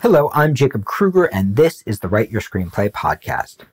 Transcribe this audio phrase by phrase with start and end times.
[0.00, 3.64] Hello, I'm Jacob Krueger, and this is the Write Your Screenplay podcast.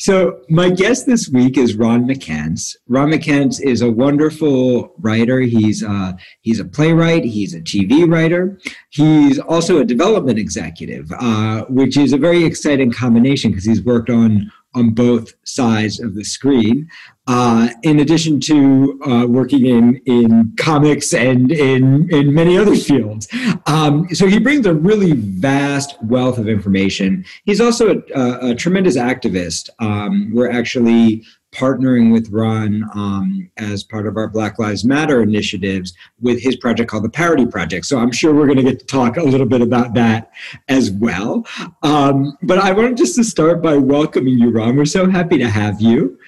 [0.00, 2.74] So, my guest this week is Ron McCants.
[2.88, 5.38] Ron McCants is a wonderful writer.
[5.38, 7.24] He's uh, he's a playwright.
[7.24, 8.58] He's a TV writer.
[8.90, 14.10] He's also a development executive, uh, which is a very exciting combination because he's worked
[14.10, 16.88] on on both sides of the screen.
[17.28, 23.26] Uh, in addition to uh, working in, in comics and in, in many other fields.
[23.66, 27.24] Um, so he brings a really vast wealth of information.
[27.44, 29.70] He's also a, a tremendous activist.
[29.80, 31.24] Um, we're actually
[31.56, 36.90] partnering with Ron um, as part of our Black Lives Matter initiatives with his project
[36.90, 37.86] called the Parity Project.
[37.86, 40.30] So I'm sure we're going to get to talk a little bit about that
[40.68, 41.46] as well.
[41.82, 44.76] Um, but I wanted just to start by welcoming you, Ron.
[44.76, 46.18] We're so happy to have you.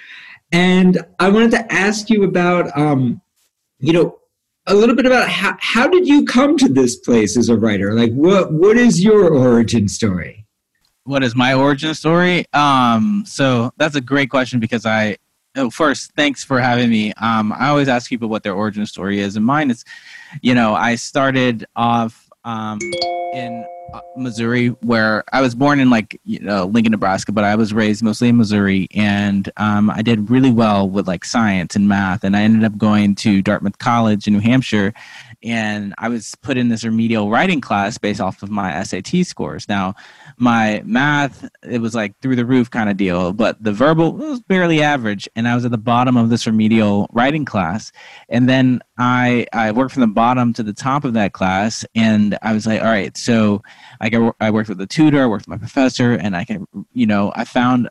[0.51, 3.21] And I wanted to ask you about, um,
[3.79, 4.19] you know,
[4.67, 7.95] a little bit about how, how did you come to this place as a writer?
[7.95, 10.47] Like, what what is your origin story?
[11.09, 12.45] what is my origin story?
[12.53, 15.17] Um, so that's a great question because I,
[15.71, 17.13] first, thanks for having me.
[17.15, 19.85] Um, I always ask people what their origin story is, and mine is,
[20.43, 22.79] you know, I started off um,
[23.35, 27.55] in uh, Missouri, where I was born in like you know Lincoln, Nebraska, but I
[27.55, 31.89] was raised mostly in Missouri, and um, I did really well with like science and
[31.89, 34.93] math, and I ended up going to Dartmouth College in New Hampshire,
[35.43, 39.69] and I was put in this remedial writing class based off of my SAT scores.
[39.69, 39.95] Now,
[40.37, 44.41] my math it was like through the roof kind of deal, but the verbal was
[44.41, 47.93] barely average, and I was at the bottom of this remedial writing class.
[48.29, 52.39] And then I I worked from the bottom to the top of that class, and
[52.43, 53.63] I was like, all right, so
[54.01, 56.67] I got, I worked with a tutor, I worked with my professor, and I can
[56.93, 57.89] you know I found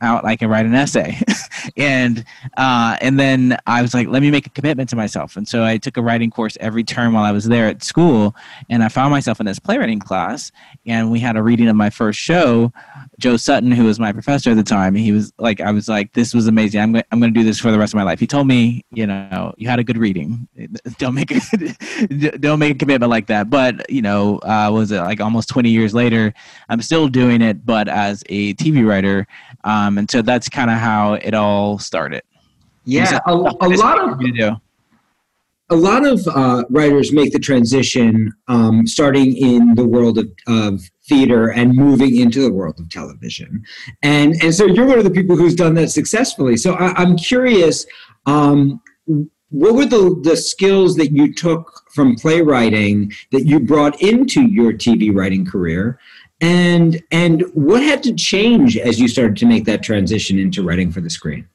[0.00, 1.18] out I can write an essay.
[1.76, 2.24] and
[2.56, 5.36] uh, and then I was like, let me make a commitment to myself.
[5.36, 8.34] And so I took a writing course every term while I was there at school,
[8.70, 10.52] and I found myself in this playwriting class.
[10.86, 12.72] And we had a reading of my first show.
[13.18, 16.12] Joe Sutton, who was my professor at the time, he was like, I was like,
[16.12, 16.80] this was amazing.
[16.80, 18.20] I'm going I'm going to do this for the rest of my life.
[18.20, 20.46] He told me, you know, you had a good reading.
[20.98, 21.40] Don't make a,
[22.38, 23.50] don't make a commitment like that.
[23.50, 26.32] But you know, uh, was it like almost 20 years later?
[26.68, 29.26] I'm still doing it, but as a TV writer.
[29.64, 32.22] Um, and so that's kind of how it all started.
[32.84, 34.20] Yeah, a, a lot of
[35.70, 40.80] a lot of uh, writers make the transition um, starting in the world of, of
[41.06, 43.64] theater and moving into the world of television.
[44.02, 46.56] And and so you're one of the people who's done that successfully.
[46.56, 47.86] So I, am curious
[48.26, 48.80] um,
[49.50, 54.72] what were the, the skills that you took from playwriting that you brought into your
[54.72, 55.98] tv writing career
[56.40, 60.90] and and what had to change as you started to make that transition into writing
[60.92, 61.48] for the screen?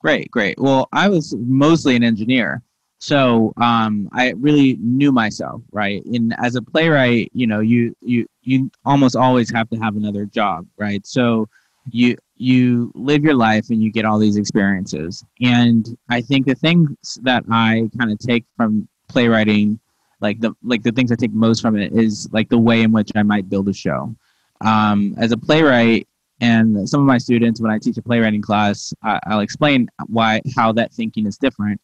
[0.00, 0.58] Great great.
[0.58, 2.62] Well i was mostly an engineer.
[2.98, 6.04] So um, i really knew myself right?
[6.06, 10.24] And as a playwright you know you you you almost always have to have another
[10.24, 11.06] job right?
[11.06, 11.48] So
[11.90, 15.24] you you live your life and you get all these experiences.
[15.42, 19.78] And i think the things that i kind of take from playwriting
[20.20, 22.92] like the like the things i take most from it is like the way in
[22.92, 24.14] which i might build a show
[24.60, 26.06] um, as a playwright
[26.40, 30.40] and some of my students when i teach a playwriting class I, i'll explain why
[30.56, 31.80] how that thinking is different.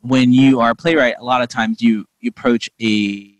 [0.00, 3.32] When you are a playwright a lot of times you, you approach a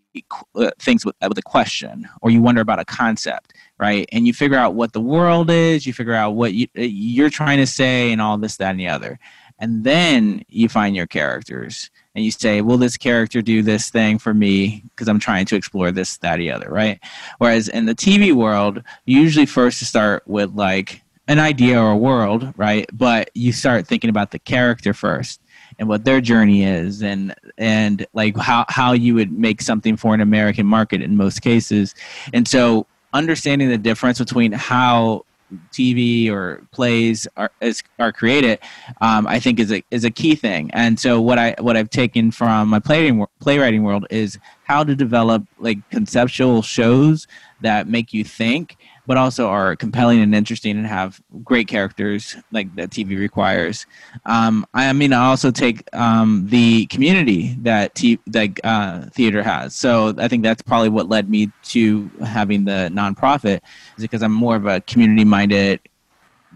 [0.55, 4.09] uh, things with, with a question or you wonder about a concept right?
[4.13, 7.31] And you figure out what the world is you figure out what you, uh, you're
[7.31, 9.19] trying to say and all this that and the other
[9.63, 14.19] and then you find your characters and you say, will this character do this thing
[14.19, 16.99] for me because I'm trying to explore this, that, the other, right?
[17.39, 21.97] Whereas in the TV world, you usually first start with like an idea or a
[21.97, 22.87] world, right?
[22.93, 25.41] But you start thinking about the character first
[25.79, 30.13] and what their journey is and and like how, how you would make something for
[30.13, 31.95] an American market in most cases.
[32.33, 35.25] And so understanding the difference between how
[35.73, 38.59] TV or plays are is, are created,
[39.01, 40.71] um, I think is a is a key thing.
[40.73, 44.95] And so what I what I've taken from my playwriting playwriting world is how to
[44.95, 47.27] develop like conceptual shows
[47.61, 48.77] that make you think
[49.07, 53.87] but also are compelling and interesting and have great characters like that TV requires.
[54.27, 59.75] Um, I mean, I also take um, the community that t- that uh, theater has.
[59.75, 63.61] So I think that's probably what led me to having the nonprofit,
[63.97, 65.81] is because I'm more of a community-minded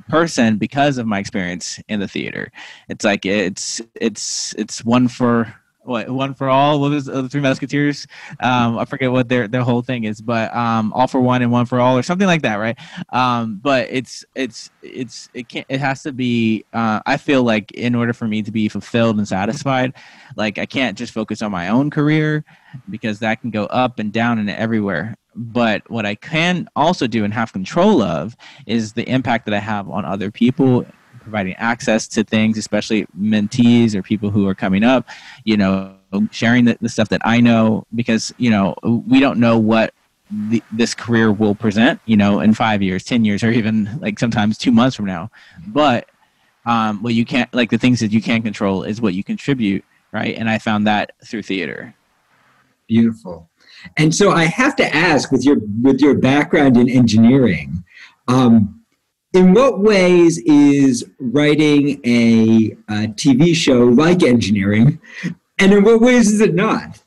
[0.09, 2.53] person because of my experience in the theater.
[2.89, 5.53] It's like it's it's it's one for
[5.87, 6.81] what one for all.
[6.81, 8.06] What was uh, the Three Musketeers?
[8.41, 11.53] Um, I forget what their their whole thing is, but um, all for one and
[11.53, 12.79] one for all, or something like that, right?
[13.11, 16.65] Um, but it's it's it's it can't it has to be.
[16.73, 19.94] Uh, I feel like in order for me to be fulfilled and satisfied,
[20.37, 22.44] like I can't just focus on my own career
[22.91, 25.17] because that can go up and down and everywhere.
[25.35, 28.37] But what I can also do and have control of
[28.67, 30.87] is the impact that I have on other people
[31.26, 35.08] providing access to things, especially mentees or people who are coming up,
[35.43, 35.93] you know,
[36.31, 39.93] sharing the, the stuff that I know because, you know, we don't know what
[40.31, 44.20] the, this career will present, you know, in five years, 10 years, or even like
[44.20, 45.28] sometimes two months from now.
[45.67, 46.08] But
[46.64, 49.84] um, what you can't, like the things that you can't control is what you contribute,
[50.12, 50.37] right?
[50.37, 51.93] And I found that through theater.
[52.87, 53.50] Beautiful.
[53.96, 57.84] And so I have to ask, with your with your background in engineering,
[58.28, 58.81] um,
[59.37, 64.99] in what ways is writing a, a, TV show like engineering,
[65.59, 67.03] and in what ways is it not?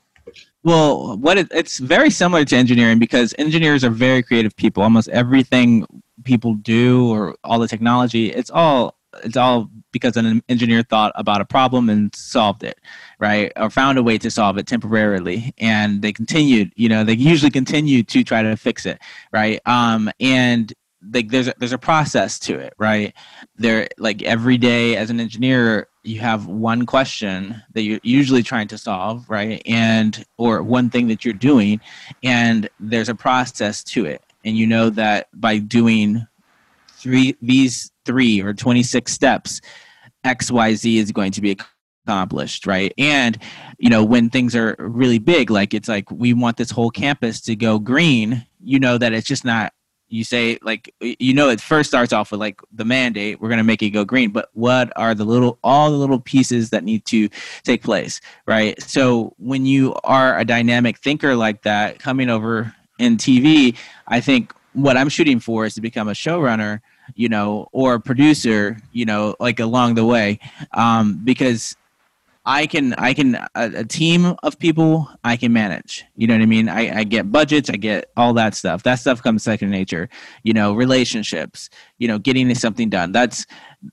[0.63, 4.83] Well, what it, it's very similar to engineering because engineers are very creative people.
[4.83, 5.87] Almost everything
[6.23, 11.41] people do, or all the technology, it's all it's all because an engineer thought about
[11.41, 12.79] a problem and solved it,
[13.19, 13.51] right?
[13.55, 16.73] Or found a way to solve it temporarily, and they continued.
[16.75, 18.99] You know, they usually continue to try to fix it,
[19.31, 19.59] right?
[19.65, 20.71] Um, and
[21.13, 23.13] like there's a, there's a process to it right?
[23.55, 28.67] There like every day as an engineer you have one question that you're usually trying
[28.69, 29.61] to solve right?
[29.65, 31.79] And or one thing that you're doing
[32.23, 34.23] and there's a process to it.
[34.43, 36.25] And you know that by doing
[36.89, 39.61] three these three or 26 steps
[40.25, 41.57] xyz is going to be
[42.05, 42.93] accomplished right?
[42.97, 43.37] And
[43.77, 47.39] you know when things are really big like it's like we want this whole campus
[47.41, 49.71] to go green you know that it's just not
[50.09, 53.59] you say like you know it first starts off with like the mandate we're going
[53.59, 56.83] to make it go green but what are the little all the little pieces that
[56.83, 57.29] need to
[57.63, 58.81] take place right?
[58.81, 63.75] So when you are a dynamic thinker like that coming over in tv
[64.07, 66.81] i think what i'm shooting for is to become a showrunner
[67.15, 70.39] you know or a producer you know like along the way
[70.73, 71.75] um, because
[72.49, 76.03] I can I can a, a, team of people I can manage.
[76.15, 76.67] You know what I mean?
[76.67, 78.81] I, I get budgets, I get all that stuff.
[78.81, 80.09] That stuff comes second nature.
[80.41, 81.69] You know, relationships,
[81.99, 83.11] you know, getting something done.
[83.11, 83.45] That's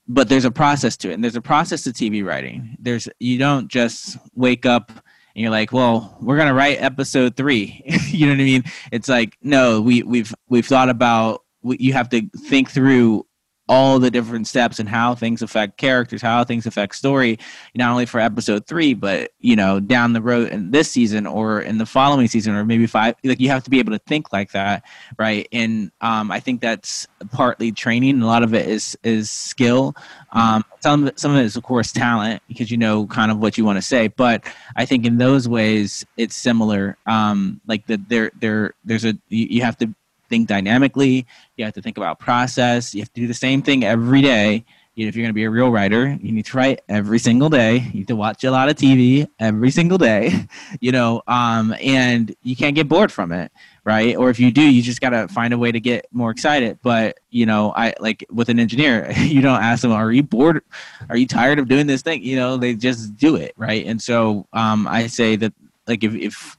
[0.07, 1.13] but there's a process to it.
[1.13, 2.75] And there's a process to TV writing.
[2.79, 7.83] There's you don't just wake up and you're like, well, we're gonna write episode three.
[8.07, 8.63] you know what I mean?
[8.91, 13.26] It's like, no, we we've we've thought about you have to think through
[13.69, 17.37] all the different steps and how things affect characters, how things affect story,
[17.75, 21.61] not only for episode three, but you know, down the road in this season or
[21.61, 23.15] in the following season or maybe five.
[23.23, 24.83] Like you have to be able to think like that,
[25.17, 25.47] right?
[25.51, 28.21] And um, I think that's partly training.
[28.21, 29.95] A lot of it is is skill.
[30.31, 33.57] Um, some some of it is of course talent because you know kind of what
[33.57, 34.07] you want to say.
[34.07, 34.43] But
[34.75, 36.97] I think in those ways it's similar.
[37.05, 39.93] Um, like that there there there's a you, you have to
[40.27, 41.25] think dynamically.
[41.55, 42.93] You have to think about process.
[42.93, 44.65] You have to do the same thing every day.
[45.05, 47.75] If you're going to be a real writer, you need to write every single day.
[47.77, 50.47] You need to watch a lot of TV every single day,
[50.81, 53.51] you know, um, and you can't get bored from it,
[53.83, 54.15] right?
[54.15, 56.79] Or if you do, you just got to find a way to get more excited.
[56.81, 60.63] But, you know, I like with an engineer, you don't ask them, are you bored?
[61.09, 62.23] Are you tired of doing this thing?
[62.23, 63.85] You know, they just do it, right?
[63.85, 65.53] And so um, I say that,
[65.85, 66.57] like, if, if,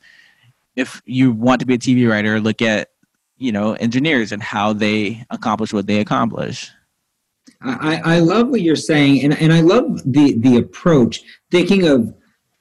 [0.76, 2.90] if you want to be a TV writer, look at
[3.38, 6.70] you know engineers and how they accomplish what they accomplish.
[7.60, 12.14] I, I love what you're saying and, and i love the the approach thinking of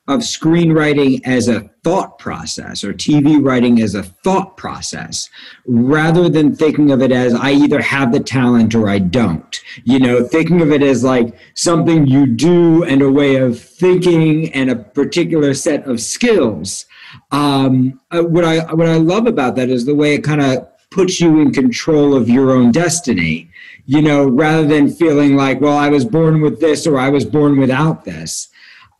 [0.07, 5.29] of screenwriting as a thought process or tv writing as a thought process
[5.67, 9.61] rather than thinking of it as i either have the talent or i don't.
[9.83, 14.51] You know thinking of it as like something you do and a way of thinking
[14.53, 16.86] and a particular set of skills
[17.31, 20.67] um, uh, what I what I love about that is the way it kind of
[20.89, 23.49] puts you in control of your own destiny.
[23.85, 27.23] You know, rather than feeling like, well, I was born with this or I was
[27.23, 28.49] born without this.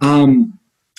[0.01, 0.57] Um,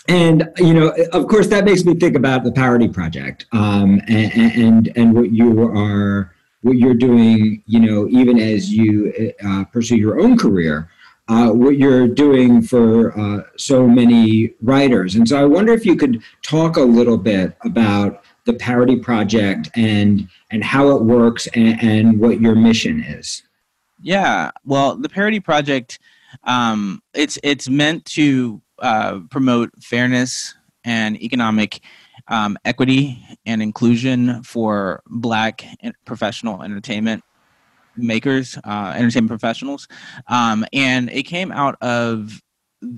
[0.09, 4.33] and you know, of course, that makes me think about the Parity Project um, and,
[4.35, 7.63] and and what you are what you're doing.
[7.67, 10.91] You know, even as you uh, pursue your own career
[11.29, 15.15] uh, what you're doing for uh, so many writers.
[15.15, 19.69] And so I wonder if you could talk a little bit about the Parity Project
[19.75, 23.43] and and how it works and, and what your mission is.
[24.01, 25.99] Yeah, well, the Parity Project,
[26.45, 30.55] um, it's it's meant to uh, promote fairness
[30.85, 31.81] and economic
[32.29, 35.65] um, equity and inclusion for Black
[36.07, 37.23] professional entertainment
[37.99, 39.89] makers, uh, entertainment professionals,
[40.29, 42.41] um, and it came out of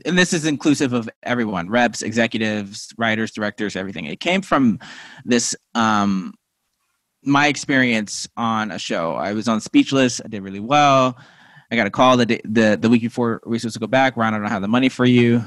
[0.04, 4.04] and this is inclusive of everyone reps executives writers directors everything.
[4.04, 4.78] It came from
[5.24, 6.34] this um
[7.22, 9.14] my experience on a show.
[9.14, 10.20] I was on speechless.
[10.24, 11.18] I did really well.
[11.70, 14.16] I got a call the the, the week before we were supposed to go back
[14.16, 15.42] ron i don't have the money for you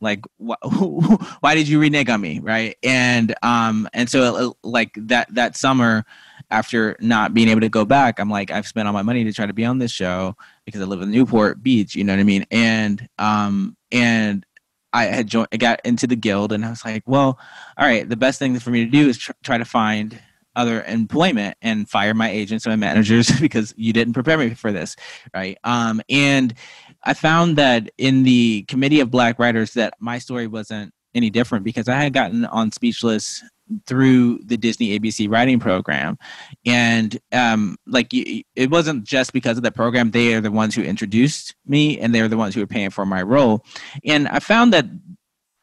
[0.00, 0.62] like wh-
[1.40, 2.76] why did you renege on me right?
[2.82, 6.04] And um and so uh, like that that summer
[6.50, 9.32] after not being able to go back i'm like i've spent all my money to
[9.32, 12.20] try to be on this show because i live in newport beach you know what
[12.20, 12.44] i mean?
[12.50, 14.44] And um and
[14.92, 17.38] i had joined i got into the guild and i was like well
[17.76, 20.20] all right the best thing for me to do is tr- try to find
[20.56, 24.70] other employment and fire my agents and my managers because you didn't prepare me for
[24.70, 24.96] this
[25.34, 25.58] right?
[25.64, 26.54] Um and
[27.04, 31.64] I found that in the committee of black writers that my story wasn't any different
[31.64, 33.42] because I had gotten on Speechless
[33.86, 36.18] through the Disney ABC writing program,
[36.66, 40.10] and um, like it wasn't just because of the program.
[40.10, 43.06] They are the ones who introduced me, and they're the ones who were paying for
[43.06, 43.64] my role.
[44.04, 44.86] And I found that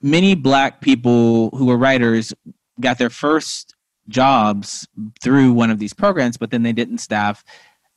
[0.01, 2.33] many black people who were writers
[2.79, 3.75] got their first
[4.07, 4.87] jobs
[5.21, 7.43] through one of these programs, but then they didn't staff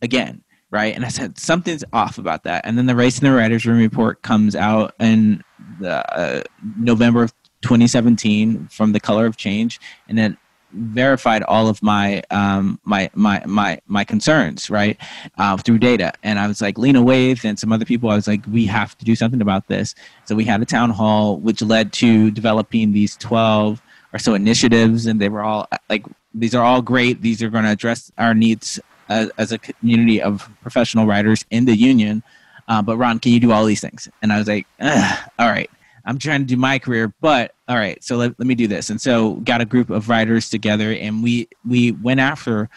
[0.02, 0.44] again
[0.74, 0.94] right?
[0.94, 2.66] And I said something's off about that.
[2.66, 5.42] And then the race in the writers' room report comes out in
[5.78, 6.42] the, uh,
[6.76, 10.36] November of 2017 from the Color of Change, and it
[10.72, 14.98] verified all of my um, my my my my concerns, right,
[15.38, 16.12] uh, through data.
[16.24, 18.10] And I was like, Lena Waithe and some other people.
[18.10, 19.94] I was like, we have to do something about this.
[20.24, 23.80] So we had a town hall, which led to developing these 12
[24.12, 26.04] or so initiatives, and they were all like,
[26.34, 27.22] these are all great.
[27.22, 31.64] These are going to address our needs as, as a community of professional writers in
[31.64, 32.22] the union.
[32.68, 34.08] Uh, but Ron, can you do all these things?
[34.22, 35.70] And I was like, all right,
[36.04, 38.90] I'm trying to do my career, but all right, so let, let me do this.
[38.90, 42.68] And so got a group of writers together and we, we went after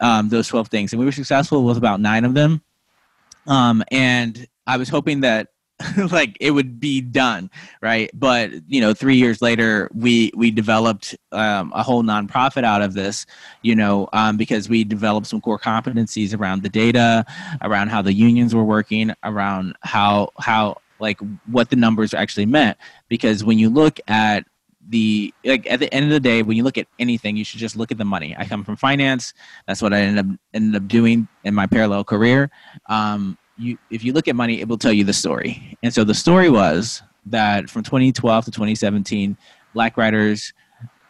[0.00, 2.62] um, those 12 things and we were successful with about nine of them.
[3.46, 5.48] Um, and I was hoping that
[6.10, 8.10] like it would be done right?
[8.14, 12.94] But you know three years later we we developed um, a whole nonprofit out of
[12.94, 13.26] this
[13.62, 17.24] you know um, because we developed some core competencies around the data
[17.62, 22.76] around how the unions were working around how how like what the numbers actually meant.
[23.08, 24.44] Because when you look at
[24.88, 27.60] the like at the end of the day when you look at anything you should
[27.60, 28.34] just look at the money.
[28.38, 29.34] I come from finance.
[29.66, 32.50] That's what i ended up ended up doing in my parallel career.
[32.88, 35.76] Um, you if you look at money, it will tell you the story.
[35.82, 39.36] And so the story was that from 2012 to 2017,
[39.74, 40.52] black writers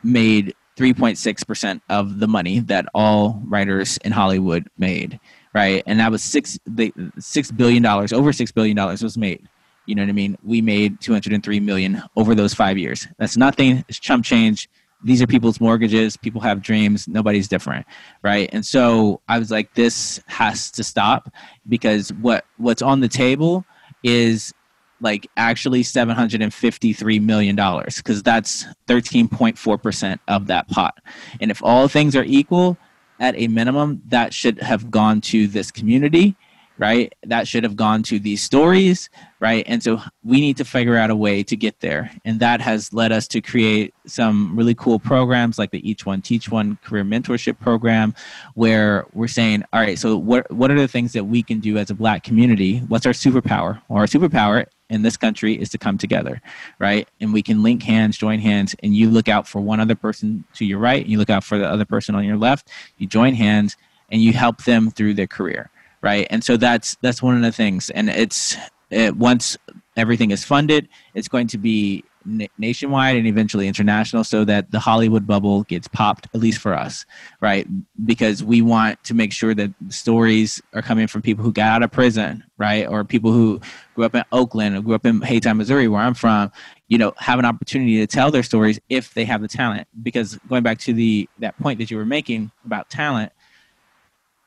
[0.02, 5.18] made 3.6% of the money that all writers in Hollywood made,
[5.52, 5.82] right?
[5.86, 9.48] And that was six the six billion dollars, over six billion dollars was made.
[9.86, 10.36] You know what I mean?
[10.44, 13.08] We made 203 million over those five years.
[13.18, 13.84] That's nothing.
[13.88, 14.68] It's chump change
[15.04, 17.86] these are people's mortgages people have dreams nobody's different
[18.22, 18.48] right?
[18.52, 21.32] And so i was like this has to stop
[21.68, 23.64] because what what's on the table
[24.02, 24.52] is
[25.00, 30.98] like actually 753 million dollars because that's 13.4% of that pot.
[31.40, 32.76] And if all things are equal
[33.20, 36.36] at a minimum that should have gone to this community
[36.78, 37.12] right?
[37.24, 39.64] That should have gone to these stories, right?
[39.66, 42.10] And so we need to figure out a way to get there.
[42.24, 46.22] And that has led us to create some really cool programs like the Each One
[46.22, 48.14] Teach One career mentorship program,
[48.54, 51.76] where we're saying, all right, so what, what are the things that we can do
[51.78, 52.78] as a black community?
[52.88, 53.82] What's our superpower?
[53.88, 56.40] Or our superpower in this country is to come together,
[56.78, 57.08] right?
[57.20, 60.44] And we can link hands, join hands, and you look out for one other person
[60.54, 63.34] to your right, you look out for the other person on your left, you join
[63.34, 63.76] hands,
[64.10, 65.70] and you help them through their career
[66.02, 66.26] right?
[66.30, 67.90] And so that's that's one of the things.
[67.90, 68.56] And it's
[68.90, 69.56] it, once
[69.96, 74.78] everything is funded, it's going to be na- nationwide and eventually international, so that the
[74.78, 77.04] Hollywood bubble gets popped, at least for us,
[77.40, 77.66] right?
[78.04, 81.82] Because we want to make sure that stories are coming from people who got out
[81.82, 83.60] of prison, right, or people who
[83.94, 86.52] grew up in Oakland or grew up in Haytown, Missouri, where I'm from.
[86.86, 89.86] You know, have an opportunity to tell their stories if they have the talent.
[90.02, 93.32] Because going back to the that point that you were making about talent,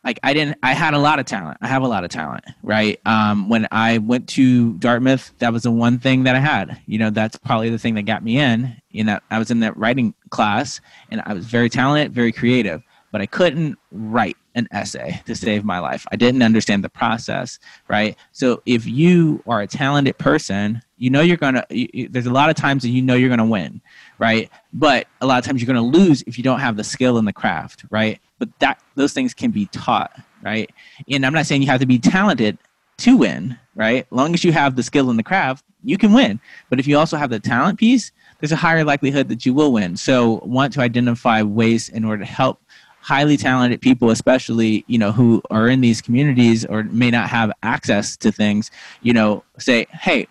[0.04, 1.58] like I didn't I had a lot of talent.
[1.62, 3.00] I have a lot of talent, right?
[3.06, 6.82] Um, when I went to Dartmouth, that was the one thing that I had.
[6.86, 8.76] You know, that's probably the thing that got me in.
[8.90, 12.82] You know, I was in that writing class and I was very talented, very creative,
[13.12, 16.06] but I couldn't write an essay to save my life.
[16.12, 18.18] I didn't understand the process, right?
[18.32, 22.50] So if you are a talented person, you know you're going to there's a lot
[22.50, 23.82] of times that you know you're going to win,
[24.20, 24.50] right?
[24.74, 27.18] But a lot of times you're going to lose if you don't have the skill
[27.18, 28.20] and the craft, right?
[28.42, 30.68] But that those things can be taught, right?
[31.08, 32.58] And I'm not saying you have to be talented
[32.98, 34.08] to win, right?
[34.12, 36.40] As long as you have the skill and the craft, you can win.
[36.68, 39.72] But if you also have the talent piece, there's a higher likelihood that you will
[39.72, 39.96] win.
[39.96, 42.60] So want to identify ways in order to help
[43.04, 47.52] highly talented people especially you know who are in these communities or may not have
[47.64, 48.70] access to things
[49.02, 50.28] you know say hey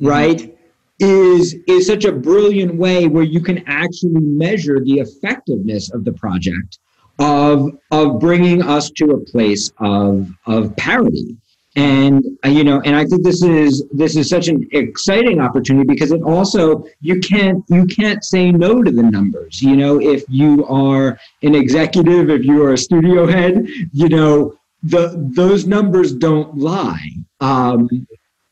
[0.01, 0.57] Right?
[1.01, 6.13] Is is such a brilliant way where you can actually measure the effectiveness of the
[6.13, 6.79] project
[7.19, 11.37] of of bringing us to a place of of parity.
[11.77, 15.87] And uh, you know and i think this is this is such an exciting opportunity
[15.87, 19.63] because it also you can't you can't say no to the numbers.
[19.63, 24.59] You know if you are an executive if you are a studio head you know
[24.83, 27.11] the those numbers don't lie.
[27.41, 27.89] Um,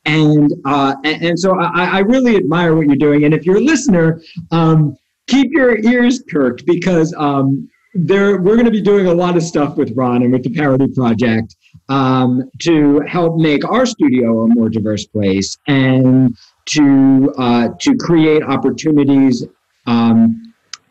[0.08, 3.24] and uh, and, so I, I, really admire what you're doing.
[3.24, 4.96] And if you're a listener, um,
[5.26, 9.42] keep your ears perked because um, there we're going to be doing a lot of
[9.42, 11.56] stuff with Ron and with the Parity Project
[11.90, 16.34] um, to help make our studio a more diverse place and
[16.66, 19.46] to uh, to create opportunities.
[19.86, 20.44] Um,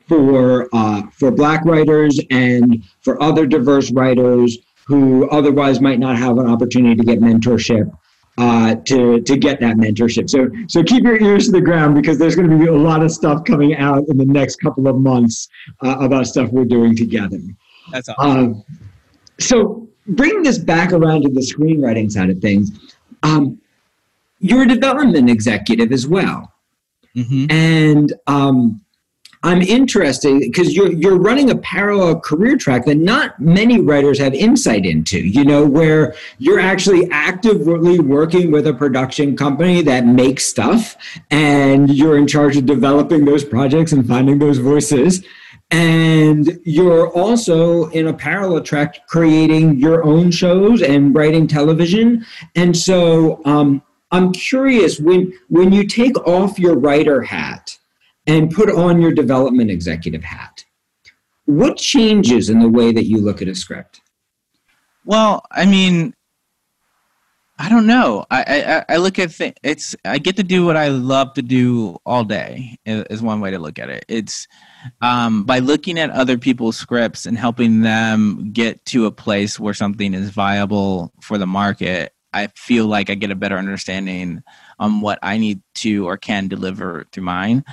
[0.07, 6.37] for uh, for Black writers and for other diverse writers who otherwise might not have
[6.37, 7.91] an opportunity to get mentorship
[8.37, 10.29] uh, to to get that mentorship.
[10.29, 13.03] So so keep your ears to the ground because there's going to be a lot
[13.03, 15.47] of stuff coming out in the next couple of months
[15.83, 17.39] uh, about stuff we're doing together.
[17.91, 18.53] That's awesome.
[18.53, 18.75] Uh,
[19.39, 22.71] so bringing this back around to the screenwriting side of things,
[23.23, 23.59] um,
[24.39, 26.53] you're a development executive as well,
[27.15, 27.45] mm-hmm.
[27.49, 28.81] and um,
[29.43, 34.33] I'm interested because you're you're running a parallel career track that not many writers have
[34.33, 35.19] insight into.
[35.19, 40.97] You know, where you're actually actively working with a production company that makes stuff,
[41.29, 45.23] and you're in charge of developing those projects and finding those voices.
[45.69, 52.25] And you're also in a parallel track creating your own shows and writing television.
[52.55, 57.77] And so um, I'm curious when when you take off your writer hat
[58.27, 60.63] and put on your development executive hat.
[61.45, 64.01] What changes in the way that you look at a script?
[65.05, 66.13] Well, I mean,
[67.59, 68.25] I don't know.
[68.29, 71.41] I, I, I look at th- it's I get to do what I love to
[71.41, 74.05] do all day is one way to look at it.
[74.07, 74.47] It's
[75.01, 79.73] um, by looking at other people's scripts and helping them get to a place where
[79.73, 82.13] something is viable for the market.
[82.31, 84.43] I feel like I get a better understanding
[84.79, 87.63] on what I need to or can deliver through mine,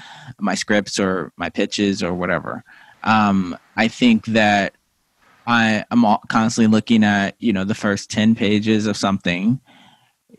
[0.40, 2.64] my scripts or my pitches or whatever.
[3.03, 4.75] Um, I think that
[5.47, 9.61] I am constantly looking at you know the first ten pages of something.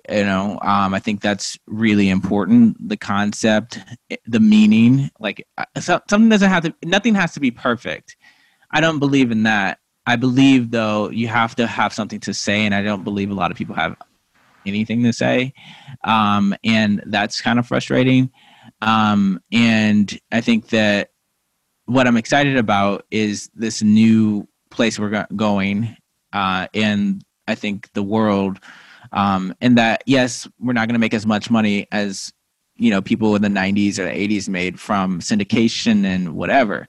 [0.09, 2.77] You know, um, I think that's really important.
[2.89, 3.79] The concept,
[4.27, 6.75] the meaning, like uh, something doesn't have to.
[6.83, 8.15] Nothing has to be perfect.
[8.71, 9.79] I don't believe in that.
[10.07, 13.35] I believe though you have to have something to say, and I don't believe a
[13.35, 13.95] lot of people have
[14.65, 15.53] anything to say,
[16.03, 18.31] um, and that's kind of frustrating.
[18.81, 21.11] Um, and I think that
[21.85, 25.95] what I'm excited about is this new place we're go- going,
[26.33, 28.59] uh, and I think the world,
[29.11, 32.33] um, and that yes, we're not going to make as much money as
[32.77, 36.87] you know people in the 90s or the 80s made from syndication and whatever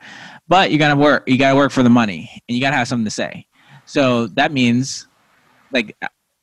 [0.49, 3.05] but you gotta work you gotta work for the money and you gotta have something
[3.05, 3.47] to say
[3.85, 5.07] so that means
[5.73, 5.97] like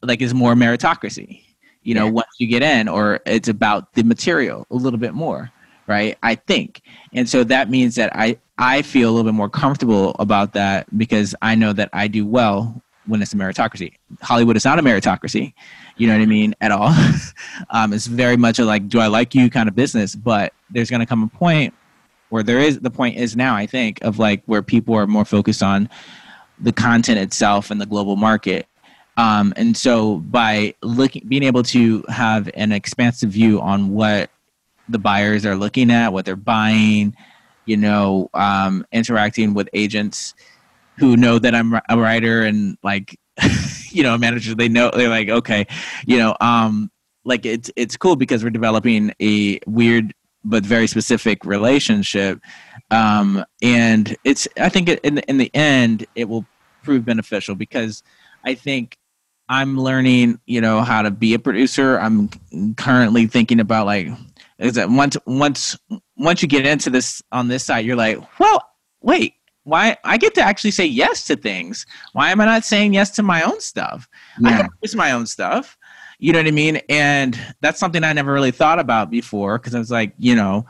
[0.04, 1.42] like is more meritocracy
[1.84, 2.12] you know yeah.
[2.12, 5.52] once you get in or it's about the material a little bit more
[5.88, 6.18] right?
[6.24, 6.82] I think.
[7.14, 10.86] And so that means that i i feel a little bit more comfortable about that
[10.96, 13.92] because i know that i do well when it's a meritocracy.
[14.22, 15.54] Hollywood is not a meritocracy
[15.98, 16.94] you know what i mean at all.
[17.70, 20.16] Um, it's very much a like do i like you kind of business?
[20.16, 21.74] But there's going to come a point
[22.30, 25.26] where there is the point is now i think of like where people are more
[25.26, 25.90] focused on
[26.60, 28.68] the content itself and the global market
[29.18, 34.30] um, and so by looking being able to have an expansive view on what
[34.90, 37.16] the buyers are looking at what they're buying
[37.66, 40.34] you know um, interacting with agents
[40.98, 43.18] who know that i'm a writer and like
[43.90, 45.66] you know managers they know they're like okay
[46.06, 46.92] you know um
[47.26, 50.14] like it's it's cool because we're developing a weird
[50.46, 52.40] but very specific relationship
[52.92, 56.46] um and it's i think in the, in the end it will
[56.84, 58.04] prove beneficial because
[58.44, 58.98] i think
[59.50, 62.30] i'm learning you know how to be a producer i'm
[62.76, 64.08] currently thinking about like
[64.60, 65.78] is that once once
[66.18, 68.64] once you get into this on this side you're like well
[69.02, 71.86] wait why I get to actually say yes to things.
[72.12, 74.10] Why am I not saying yes to my own stuff?
[74.40, 74.50] Yeah.
[74.50, 75.78] I can produce my own stuff.
[76.20, 76.82] You know what I mean?
[76.90, 80.66] And that's something I never really thought about before because I was like, you know,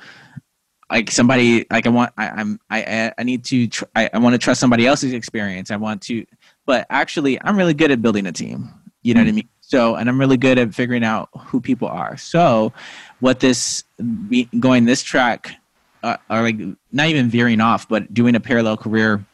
[0.93, 4.33] like somebody like I want I, am I I need to tr- I, I want
[4.33, 5.71] to trust somebody else's experience.
[5.71, 6.23] I want to,
[6.67, 8.69] but actually I'm really good at building a team.
[9.01, 9.25] You know mm-hmm.
[9.25, 9.49] what I mean?
[9.61, 12.15] So and I'm really good at figuring out who people are.
[12.15, 12.73] So
[13.21, 13.83] what this
[14.29, 15.55] be, going this track
[16.03, 16.57] uh, are like
[16.91, 19.25] not even veering off, but doing a parallel career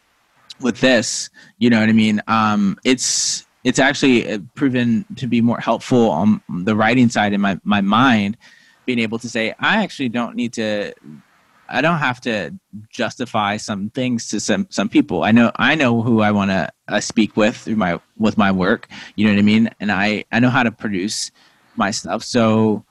[0.61, 1.29] with this.
[1.57, 2.21] You know what I mean?
[2.27, 7.41] Um, it's it's actually uh, proven to be more helpful on the writing side in
[7.41, 8.37] my my mind,
[8.85, 10.93] being able to say I actually don't need to.
[11.69, 12.51] I don't have to
[12.89, 15.23] justify some things to some some people.
[15.23, 18.51] I know I know who I want to uh, speak with through my with my
[18.51, 18.87] work.
[19.15, 19.69] You know what I mean?
[19.79, 21.31] And I I know how to produce
[21.75, 22.23] my stuff.
[22.23, 22.83] So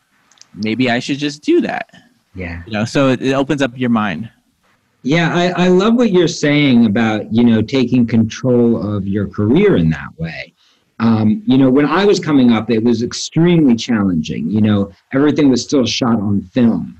[0.54, 1.90] maybe I should just do that.
[2.34, 2.62] Yeah.
[2.66, 4.30] You know, so it, it opens up your mind.
[5.02, 9.76] Yeah, I, I love what you're saying about, you know, taking control of your career
[9.76, 10.54] in that way.
[10.98, 14.50] Um, you know, when I was coming up, it was extremely challenging.
[14.50, 16.97] You know, everything was still shot on film.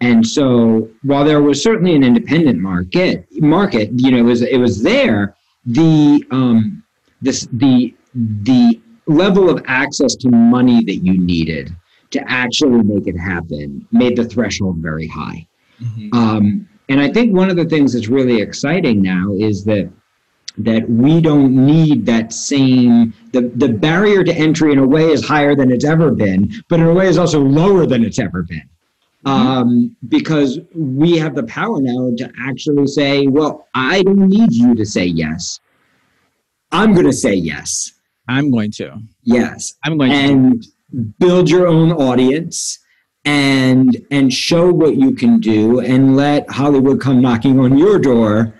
[0.00, 4.58] And so while there was certainly an independent market, market, you know, it was it
[4.58, 6.82] was there, the um
[7.20, 11.74] this the the level of access to money that you needed
[12.10, 15.46] to actually make it happen made the threshold very high.
[15.80, 16.16] Mm-hmm.
[16.16, 19.90] Um, and I think one of the things that's really exciting now is that
[20.58, 25.24] that we don't need that same the, the barrier to entry in a way is
[25.24, 28.42] higher than it's ever been, but in a way is also lower than it's ever
[28.42, 28.68] been.
[29.26, 29.46] Mm-hmm.
[29.48, 34.74] Um, because we have the power now to actually say, well, I don't need you
[34.76, 35.58] to say yes.
[36.70, 37.92] I'm going to say yes.
[38.28, 39.00] I'm going to.
[39.24, 39.74] Yes.
[39.84, 40.68] I'm going and, to
[41.18, 42.78] build your own audience
[43.24, 48.54] and and show what you can do and let Hollywood come knocking on your door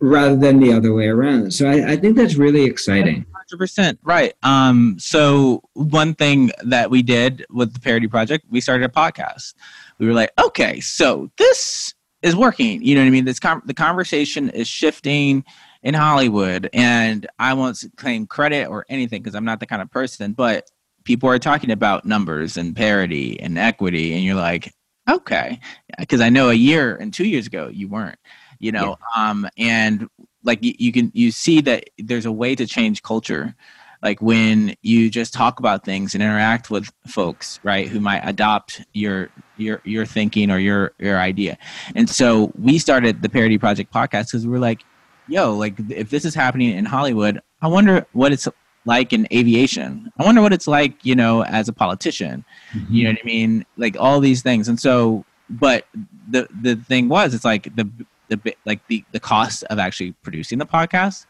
[0.00, 1.52] rather than the other way around.
[1.52, 3.26] So I, I think that's really exciting.
[3.52, 4.32] 100% right.
[4.42, 9.54] Um, so one thing that we did with the parity project, we started a podcast.
[9.98, 12.82] We were like, okay, so this is working.
[12.82, 13.24] You know what I mean?
[13.24, 15.44] This com- the conversation is shifting
[15.82, 19.90] in Hollywood, and I won't claim credit or anything because I'm not the kind of
[19.90, 20.70] person, but
[21.08, 24.74] people are talking about numbers and parity and equity and you're like
[25.08, 25.58] okay
[25.98, 28.18] because i know a year and two years ago you weren't
[28.58, 29.30] you know yeah.
[29.30, 30.06] um and
[30.44, 33.54] like you, you can you see that there's a way to change culture
[34.02, 38.82] like when you just talk about things and interact with folks right who might adopt
[38.92, 41.58] your your your thinking or your your idea
[41.94, 44.82] and so we started the parity project podcast because we were like
[45.26, 48.48] yo like if this is happening in hollywood i wonder what it's
[48.88, 50.10] like in aviation.
[50.18, 52.42] I wonder what it's like, you know, as a politician.
[52.72, 52.94] Mm-hmm.
[52.94, 53.66] You know what I mean?
[53.76, 54.66] Like all these things.
[54.66, 55.86] And so, but
[56.30, 57.86] the the thing was, it's like the
[58.28, 61.26] the like the the cost of actually producing the podcast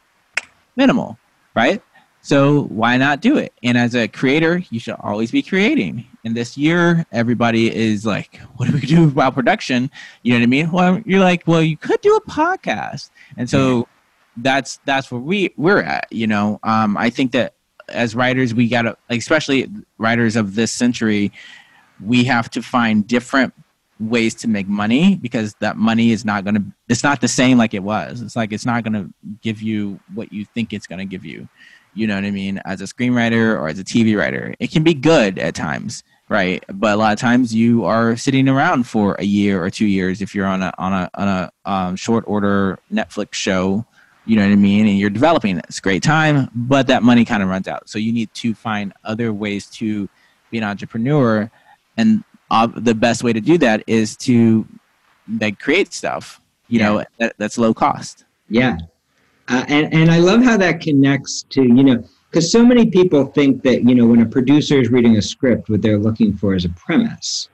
[0.76, 1.18] minimal,
[1.54, 1.82] right?
[2.20, 3.52] So why not do it?
[3.62, 6.06] And as a creator, you should always be creating.
[6.24, 9.90] And this year, everybody is like, "What do we do about production?"
[10.22, 10.72] You know what I mean?
[10.72, 13.88] Well, you're like, "Well, you could do a podcast." And so
[14.42, 17.54] that's that's where we we're at you know um, i think that
[17.88, 21.32] as writers we gotta especially writers of this century
[22.04, 23.52] we have to find different
[23.98, 27.58] ways to make money because that money is not going to it's not the same
[27.58, 30.86] like it was it's like it's not going to give you what you think it's
[30.86, 31.48] going to give you
[31.98, 34.82] you know what i mean as a screenwriter or as a tv writer it can
[34.82, 39.16] be good at times right but a lot of times you are sitting around for
[39.18, 42.24] a year or two years if you're on a on a on a um, short
[42.26, 43.84] order netflix show
[44.28, 44.86] you know what I mean?
[44.86, 45.64] And you're developing it.
[45.68, 47.88] It's great time, but that money kind of runs out.
[47.88, 50.06] So you need to find other ways to
[50.50, 51.50] be an entrepreneur.
[51.96, 54.68] And uh, the best way to do that is to
[55.40, 56.88] like create stuff, you yeah.
[56.88, 58.26] know, that, that's low cost.
[58.50, 58.76] Yeah.
[59.48, 63.26] Uh, and, and I love how that connects to, you know, because so many people
[63.26, 66.54] think that, you know, when a producer is reading a script, what they're looking for
[66.54, 67.48] is a premise.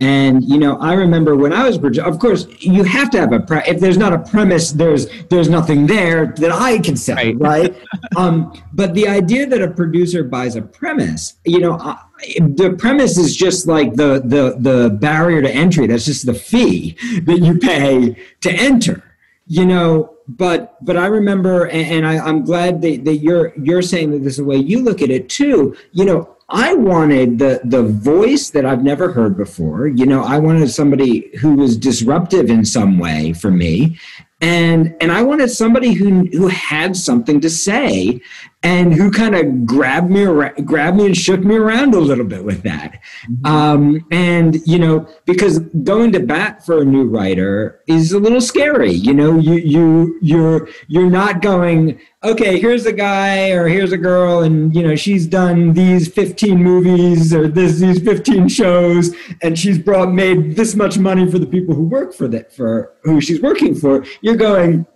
[0.00, 3.38] And you know, I remember when I was, of course, you have to have a
[3.38, 7.36] pre- if there's not a premise, there's there's nothing there that I can sell, right?
[7.38, 7.82] right?
[8.16, 11.96] um, but the idea that a producer buys a premise, you know, uh,
[12.38, 15.86] the premise is just like the the the barrier to entry.
[15.86, 19.13] That's just the fee that you pay to enter.
[19.46, 23.82] You know, but but I remember, and, and I, I'm glad that, that you're you're
[23.82, 25.76] saying that this is the way you look at it too.
[25.92, 29.86] You know, I wanted the the voice that I've never heard before.
[29.86, 33.98] You know, I wanted somebody who was disruptive in some way for me,
[34.44, 38.20] and and I wanted somebody who who had something to say
[38.64, 42.24] and who kind of grabbed me around, grabbed me and shook me around a little
[42.24, 42.98] bit with that.
[43.30, 43.46] Mm-hmm.
[43.46, 48.40] Um, and you know, because going to bat for a new writer is a little
[48.40, 48.92] scary.
[48.92, 52.00] You know, you you you're you're not going.
[52.24, 56.56] Okay, here's a guy or here's a girl, and you know she's done these 15
[56.56, 61.46] movies or this these 15 shows, and she's brought made this much money for the
[61.46, 64.06] people who work for that for who she's working for.
[64.22, 64.86] You're going.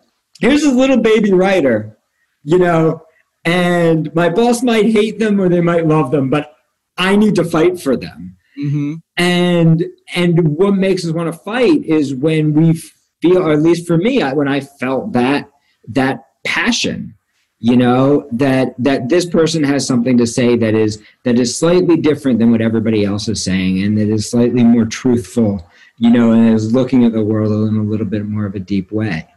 [0.40, 1.98] Here's a little baby writer,
[2.44, 3.02] you know,
[3.44, 6.54] and my boss might hate them or they might love them, but
[6.96, 8.36] I need to fight for them.
[8.58, 8.94] Mm-hmm.
[9.16, 12.80] And and what makes us want to fight is when we
[13.22, 15.48] feel, or at least for me, I, when I felt that
[15.88, 17.14] that passion,
[17.60, 21.96] you know, that that this person has something to say that is that is slightly
[21.96, 25.64] different than what everybody else is saying, and that is slightly more truthful,
[25.98, 28.60] you know, and is looking at the world in a little bit more of a
[28.60, 29.28] deep way.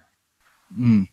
[0.77, 1.07] Mm.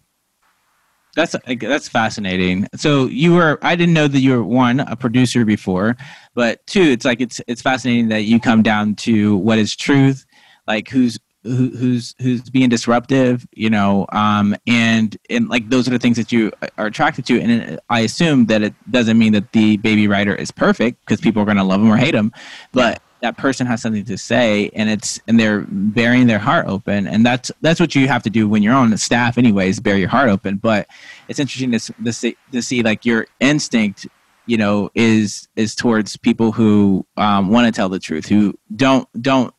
[1.15, 2.69] That's that's fascinating.
[2.77, 5.97] So you were I didn't know that you were one a producer before,
[6.35, 10.25] but two it's like it's it's fascinating that you come down to what is truth,
[10.69, 15.91] like who's who, who's who's being disruptive, you know, um, and and like those are
[15.91, 17.41] the things that you are attracted to.
[17.41, 21.43] And I assume that it doesn't mean that the baby writer is perfect because people
[21.43, 22.33] are going to love him or hate him,
[22.73, 27.07] but that person has something to say and it's and they're bearing their heart open
[27.07, 29.97] and that's that's what you have to do when you're on the staff anyways bear
[29.97, 30.57] your heart open.
[30.57, 30.89] But
[31.29, 34.07] it's interesting to, to see to see like your instinct
[34.47, 39.09] you know is is towards people who um, want to tell the truth who don't
[39.21, 39.55] don't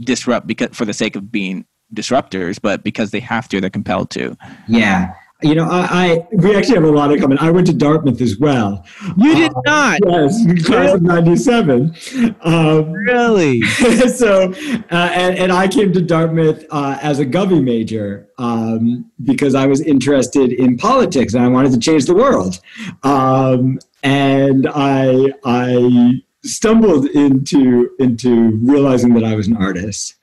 [0.00, 4.10] disrupt because for the sake of being disruptors but because they have to they're compelled
[4.10, 4.36] to.
[4.68, 7.38] Yeah you know, I, I, we actually have a lot of common.
[7.38, 8.84] I went to Dartmouth as well.
[9.16, 10.00] You did uh, not.
[10.06, 11.94] Yes, class of '97.
[12.42, 13.62] Um, really?
[13.62, 19.54] so, uh, and, and I came to Dartmouth uh, as a Govey major um, because
[19.54, 22.60] I was interested in politics and I wanted to change the world.
[23.02, 30.16] Um, and I, I stumbled into into realizing that I was an artist.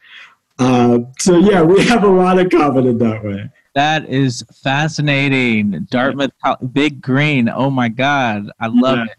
[0.58, 3.50] Uh, so yeah, we have a lot of common in that way.
[3.80, 5.88] That is fascinating.
[5.90, 6.32] Dartmouth,
[6.74, 7.48] Big Green.
[7.48, 9.06] Oh my God, I love yeah.
[9.06, 9.12] it.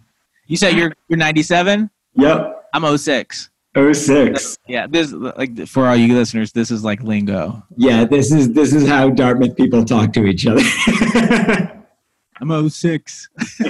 [0.48, 1.88] You said you're you're 97.
[2.16, 2.68] Yep.
[2.74, 3.48] I'm 06.
[3.74, 4.58] 06.
[4.68, 7.62] Yeah, this like for all you listeners, this is like lingo.
[7.78, 10.60] Yeah, this is this is how Dartmouth people talk to each other.
[12.42, 13.28] I'm 06.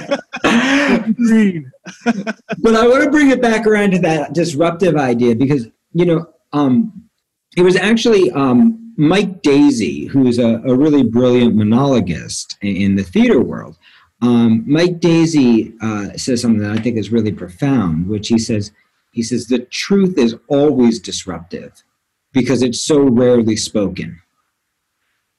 [1.15, 1.71] Green.
[2.03, 6.25] but I want to bring it back around to that disruptive idea because you know,
[6.51, 7.09] um,
[7.55, 13.03] it was actually um, Mike Daisey, who is a, a really brilliant monologist in the
[13.03, 13.75] theater world,
[14.21, 18.71] um, Mike Daisey uh, says something that I think is really profound, which he says,
[19.11, 21.83] he says, the truth is always disruptive
[22.31, 24.21] because it's so rarely spoken.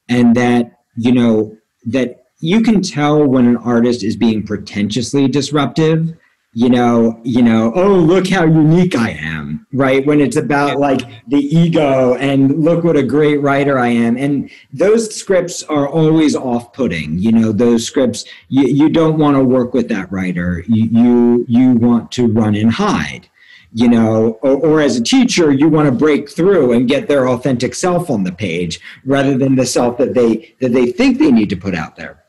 [0.09, 6.17] And that, you know, that you can tell when an artist is being pretentiously disruptive
[6.55, 10.05] you know, you know, oh, look how unique I am, right?
[10.05, 14.19] When it's about like the ego and look what a great writer I am.
[14.19, 19.39] And those scripts are always off putting, you know, those scripts, you, you don't want
[19.39, 20.63] to work with that writer.
[20.69, 23.31] You, you, you want to run and hide,
[23.73, 27.29] you know, or, or as a teacher, you want to break through and get their
[27.29, 31.33] authentic self on the page rather than the self that they, that they think they
[31.33, 32.25] need to put out there.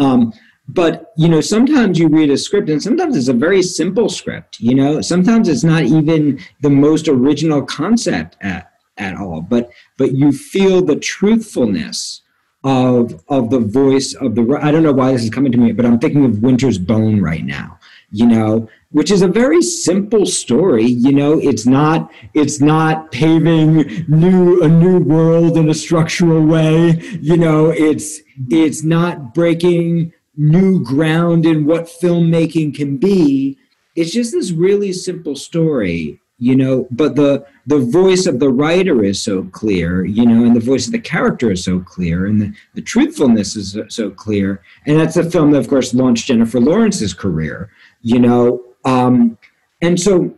[0.00, 0.32] Um,
[0.68, 4.60] but you know sometimes you read a script and sometimes it's a very simple script
[4.60, 5.00] you know?
[5.00, 10.82] Sometimes it's not even the most original concept at, at all but but you feel
[10.82, 12.22] the truthfulness
[12.64, 15.72] of of the voice of the i don't know why this is coming to me
[15.72, 17.78] but i'm thinking of winter's bone right now
[18.12, 18.68] you know?
[18.90, 21.40] Which is a very simple story you know?
[21.40, 27.70] It's not it's not paving new a new world in a structural way you know?
[27.70, 28.20] It's
[28.50, 33.58] it's not breaking new ground in what filmmaking can be.
[33.96, 39.04] It's just this really simple story, you know, but the the voice of the writer
[39.04, 42.40] is so clear, you know, and the voice of the character is so clear, and
[42.40, 44.62] the, the truthfulness is so clear.
[44.86, 48.64] And that's a film that, of course, launched Jennifer Lawrence's career, you know.
[48.84, 49.38] Um,
[49.80, 50.34] and so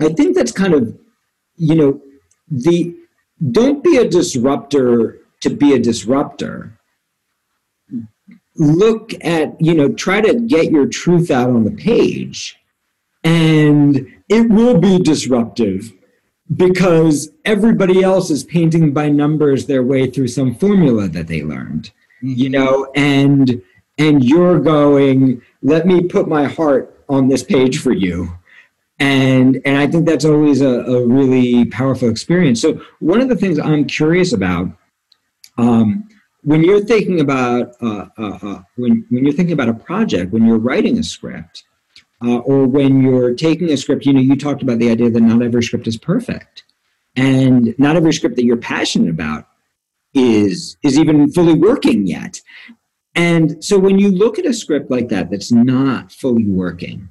[0.00, 0.96] I think that's kind of
[1.56, 2.00] you know,
[2.50, 2.94] the
[3.50, 6.78] don't be a disruptor to be a disruptor.
[8.62, 12.56] Look at, you know, try to get your truth out on the page.
[13.24, 15.92] And it will be disruptive
[16.54, 21.90] because everybody else is painting by numbers their way through some formula that they learned.
[22.22, 22.34] Mm-hmm.
[22.34, 23.62] You know, and
[23.98, 28.32] and you're going, let me put my heart on this page for you
[29.02, 33.36] and and i think that's always a, a really powerful experience so one of the
[33.36, 34.70] things i'm curious about
[35.58, 36.08] um,
[36.44, 40.46] when you're thinking about uh, uh, uh, when, when you're thinking about a project when
[40.46, 41.64] you're writing a script
[42.24, 45.20] uh, or when you're taking a script you know you talked about the idea that
[45.20, 46.64] not every script is perfect.
[47.14, 49.46] And not every script that you're passionate about
[50.14, 52.40] is is even fully working yet.
[53.14, 57.10] And so when you look at a script like that that's not fully working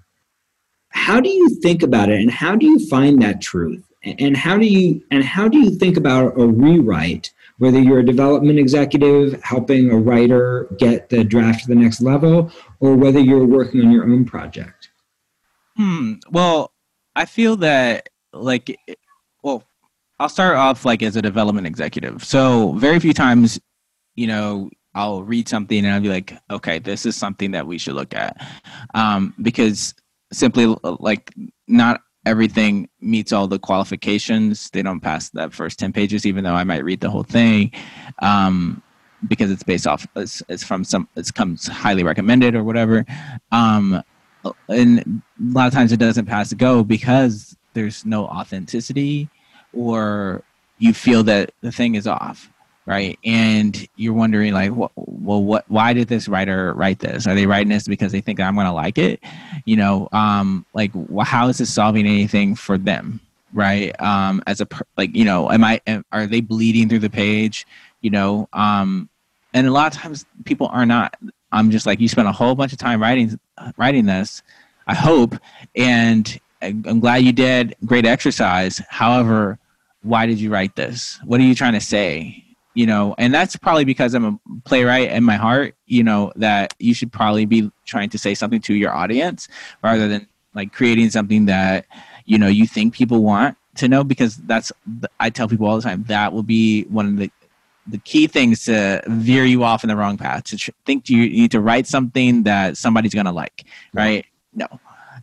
[0.91, 2.19] how do you think about it?
[2.19, 3.83] And how do you find that truth?
[4.03, 8.05] And how do you and how do you think about a rewrite whether you're a
[8.05, 13.45] development executive helping a writer get the draft to the next level or whether you're
[13.45, 14.89] working on your own project
[15.77, 16.73] hmm well
[17.15, 18.75] i feel that like
[19.43, 19.63] well
[20.19, 23.59] i'll start off like as a development executive so very few times
[24.15, 27.77] you know I'll read something and I'll be like, okay, this is something that we
[27.77, 28.45] should look at.
[28.93, 29.95] Um, because
[30.33, 31.33] simply like
[31.69, 34.69] not everything meets all the qualifications.
[34.69, 37.71] They don't pass that first 10 pages, even though I might read the whole thing.
[38.19, 38.81] Um,
[39.27, 43.05] because it's based off, it's, it's from some, it comes highly recommended or whatever.
[43.51, 44.03] Um,
[44.67, 49.29] and a lot of times it doesn't pass go because there's no authenticity
[49.73, 50.43] or
[50.79, 52.51] you feel that the thing is off
[52.85, 53.17] right?
[53.23, 55.65] And you're wondering, like, well, what?
[55.69, 57.27] Why did this writer write this?
[57.27, 59.19] Are they writing this because they think I'm going to like it?
[59.65, 60.91] You know, um, like,
[61.23, 63.19] how is this solving anything for them,
[63.53, 63.99] right?
[64.01, 64.67] Um, as a
[64.97, 65.81] like, you know, am I?
[66.11, 67.67] Are they bleeding through the page?
[68.01, 69.09] You know, um,
[69.53, 71.15] and a lot of times people are not.
[71.51, 73.39] I'm just like, you spent a whole bunch of time writing
[73.77, 74.41] writing this.
[74.87, 75.35] I hope,
[75.75, 77.75] and I'm glad you did.
[77.85, 78.81] Great exercise.
[78.89, 79.59] However,
[80.01, 81.19] why did you write this?
[81.23, 82.43] What are you trying to say?
[82.73, 86.73] You know and that's probably because i'm a playwright in my heart you know that
[86.79, 89.47] you should probably be trying to say something to your audience
[89.83, 91.85] rather than like creating something that
[92.25, 94.71] you know you think people want to know because that's
[95.19, 97.31] i tell people all the time that will be one of the
[97.87, 101.27] the key things to veer you off in the wrong path to tr- think you
[101.29, 104.25] need to write something that somebody's gonna like right?
[104.53, 104.67] No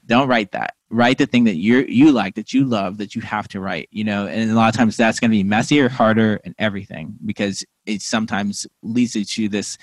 [0.09, 0.75] don't write that.
[0.91, 3.89] Write the thing that you you like that you love that you have to write
[3.93, 4.27] you know?
[4.27, 8.01] And a lot of times that's going to be messier harder and everything because it
[8.01, 9.77] sometimes leads you to this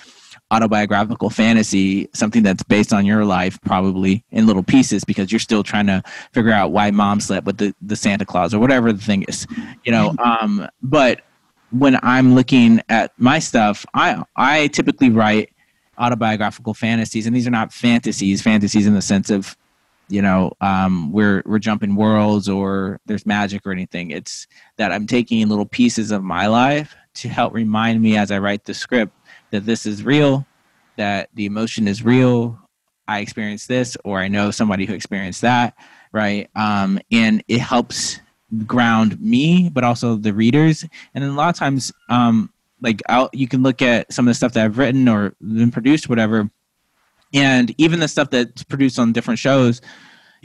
[0.49, 5.63] autobiographical fantasy something that's based on your life probably in little pieces because you're still
[5.63, 9.01] trying to figure out why mom slept with the, the santa claus or whatever the
[9.01, 9.47] thing is
[9.83, 10.15] you know?
[10.17, 11.21] Um but
[11.71, 15.51] when i'm looking at my stuff i i typically write
[15.97, 18.41] autobiographical fantasies and these are not fantasies.
[18.41, 19.57] Fantasies in the sense of
[20.07, 24.11] you know um, we're we're jumping worlds or there's magic or anything.
[24.11, 28.37] It's that i'm taking little pieces of my life to help remind me as i
[28.37, 29.13] write the script
[29.51, 30.45] that this is real
[30.97, 32.57] that the emotion is real.
[33.07, 35.75] I experienced this or i know somebody who experienced that
[36.15, 36.49] right?
[36.55, 38.19] Um, and it helps
[38.65, 40.85] ground me but also the readers.
[41.13, 44.35] And a lot of times um, like I'll, you can look at some of the
[44.35, 46.49] stuff that i've written or been produced whatever
[47.35, 49.81] and even the stuff that's produced on different shows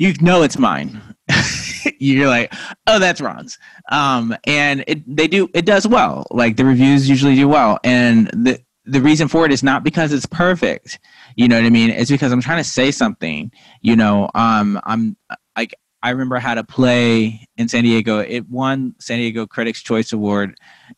[0.00, 0.98] you know it's mine.
[1.98, 2.52] You're like
[2.86, 3.58] oh that's ron's.
[3.92, 6.26] Um, and it they do it does well.
[6.30, 7.78] Like the reviews usually do well.
[7.84, 10.98] And the the reason for it is not because it's perfect.
[11.36, 11.90] You know what i mean?
[11.90, 14.30] It's because i'm trying to say something you know?
[14.34, 15.18] Um i'm
[15.54, 18.20] like i remember had a play in san diego.
[18.20, 20.56] It won san diego critics choice award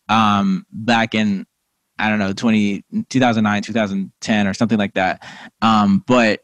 [0.09, 1.45] um back in
[1.99, 5.23] I don't know, 20, 2009, 2010 or something like that.
[5.61, 6.41] Um, but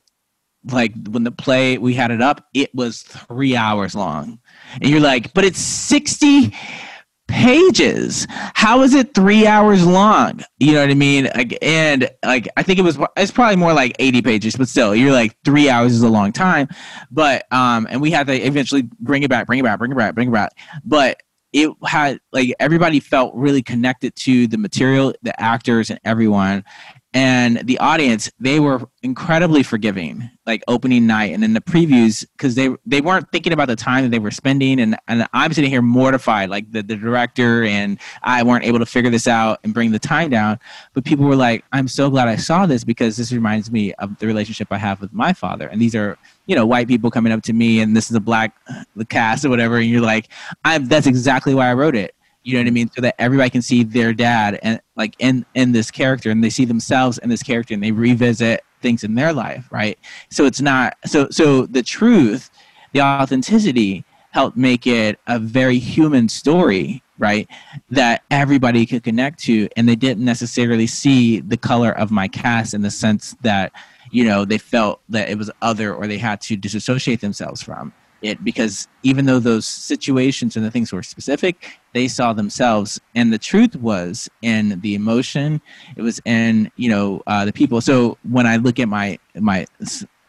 [0.71, 4.39] like when the play we had it up, it was three hours long.
[4.75, 6.55] And you're like, but it's 60
[7.29, 8.27] pages.
[8.31, 10.43] How is it three hours long?
[10.59, 11.27] You know what I mean?
[11.27, 15.13] And like, I think it was, it's probably more like 80 pages, but still, you're
[15.13, 16.69] like, three hours is a long time.
[17.11, 19.97] But, um, and we had to eventually bring it back, bring it back, bring it
[19.97, 20.53] back, bring it back.
[20.85, 26.65] But it had like everybody felt really connected to the material, the actors, and everyone.
[27.15, 32.55] And the audience, they were incredibly forgiving, like opening night and in the previews, because
[32.55, 34.79] they they weren't thinking about the time that they were spending.
[34.79, 38.87] And, and I'm sitting here mortified, like the, the director and I weren't able to
[38.87, 40.59] figure this out and bring the time down.
[40.92, 44.19] But people were like, I'm so glad I saw this because this reminds me of
[44.19, 45.67] the relationship I have with my father.
[45.67, 46.19] And these are
[46.49, 48.57] you know white people coming up to me and this is a black
[48.96, 50.29] the cast or whatever and you're like
[50.65, 52.15] i'm that's exactly why i wrote it.
[52.42, 52.90] You know what i mean?
[52.90, 56.51] So that everybody can see their dad and like in in this character and they
[56.51, 59.99] see themselves in this character and they revisit things in their life right?
[60.31, 62.51] So it's not so so the truth
[62.92, 67.46] the authenticity helped make it a very human story right
[67.90, 72.73] that everybody could connect to and they didn't necessarily see the color of my cast
[72.73, 73.73] in the sense that
[74.11, 77.92] you know they felt that it was other or they had to disassociate themselves from
[78.23, 83.00] it because even though those situations and the things were specific they saw themselves.
[83.15, 85.61] And the truth was in the emotion
[85.96, 87.81] it was in you know uh, the people.
[87.81, 89.67] So when i look at my my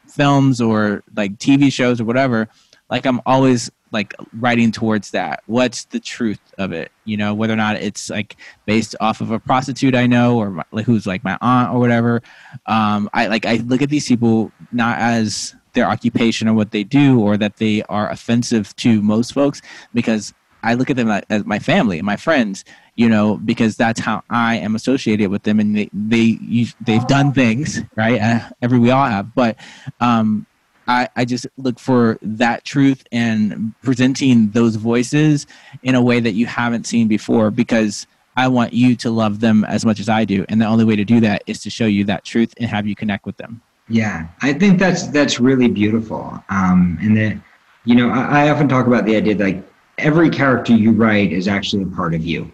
[0.07, 2.49] films or like tv shows or whatever
[2.89, 5.43] like i'm always like writing towards that.
[5.45, 6.91] What's the truth of it?
[7.05, 8.35] You know whether or not it's like
[8.65, 11.79] based off of a prostitute i know or my, like who's like my aunt or
[11.79, 12.21] whatever.
[12.65, 16.83] Um i like i look at these people not as their occupation or what they
[16.83, 19.61] do or that they are offensive to most folks
[19.93, 20.33] because
[20.63, 22.65] i look at them as my family and my friends
[22.95, 27.31] you know because that's how i am associated with them and they they they've done
[27.31, 28.19] things right?
[28.21, 29.33] Uh, every we all have.
[29.35, 29.57] But
[29.99, 30.45] um
[30.89, 35.45] I, I just look for that truth and presenting those voices
[35.83, 39.63] in a way that you haven't seen before because I want you to love them
[39.65, 40.45] as much as I do.
[40.49, 42.87] And the only way to do that is to show you that truth and have
[42.87, 43.61] you connect with them.
[43.87, 46.43] Yeah, I think that's that's really beautiful.
[46.49, 47.39] Um, and that,
[47.85, 49.63] you know, I, I often talk about the idea that like
[49.99, 52.51] every character you write is actually a part of you.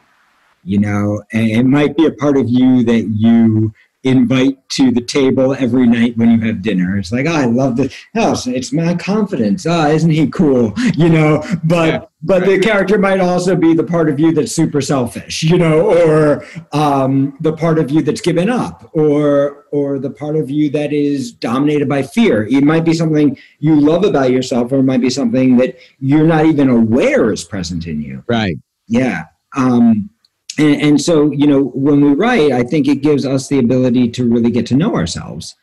[0.66, 3.74] You know, and it might be a part of you that you
[4.06, 6.98] invite to the table every night when you have dinner.
[6.98, 8.46] It's like, oh, I love the house.
[8.46, 9.66] It's my confidence.
[9.66, 10.74] Ah, oh, isn't he cool?
[10.96, 12.06] You know, but yeah.
[12.24, 15.92] but the character might also be the part of you that's super selfish, you know,
[15.92, 20.70] or um, the part of you that's given up, or or the part of you
[20.70, 22.46] that is dominated by fear.
[22.46, 26.28] It might be something you love about yourself, or it might be something that you're
[26.28, 28.24] not even aware is present in you.
[28.28, 28.56] Right.
[28.88, 29.26] Yeah.
[29.58, 30.10] Um,
[30.58, 34.10] and, and so you know when we write i think it gives us the ability
[34.10, 35.56] to really get to know ourselves.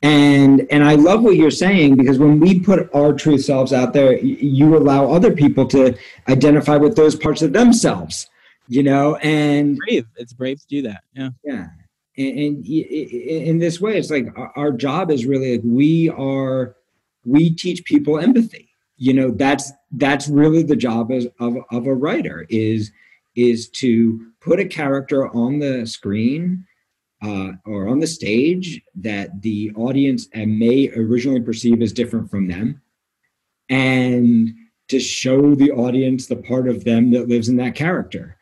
[0.00, 3.94] And and i love what you're saying because when we put our true selves out
[3.94, 5.96] there you allow other people to
[6.28, 8.28] identify with those parts of themselves
[8.68, 10.06] you know and brave.
[10.16, 11.02] It's brave to do that.
[11.14, 11.30] Yeah.
[11.44, 11.66] Yeah.
[12.16, 16.76] And, and in this way it's like our job is really like we are
[17.24, 18.68] we teach people empathy.
[18.96, 22.92] You know that's that's really the job of, of, of a writer is
[23.36, 26.64] is to put a character on the screen
[27.22, 32.80] uh, or on the stage that the audience may originally perceive as different from them
[33.68, 34.50] and
[34.88, 38.36] to show the audience the part of them that lives in that character.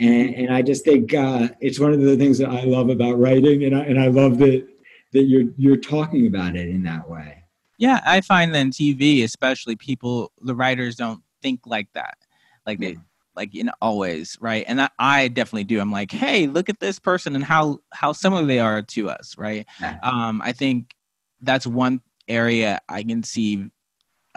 [0.00, 3.18] And, and i just think uh, it's one of the things that i love about
[3.18, 4.64] writing and I, and I love that
[5.12, 7.42] that you're you're talking about it in that way.
[7.78, 12.18] Yeah i find that in tv especially people the writers don't think like that.
[12.66, 12.96] Like they
[13.38, 14.64] like in always right?
[14.68, 15.80] And I, I, definitely do.
[15.80, 19.36] I'm like hey look at this person and how how similar they are to us
[19.38, 19.66] right?
[20.02, 20.94] Um i think
[21.40, 23.70] that's one area i can see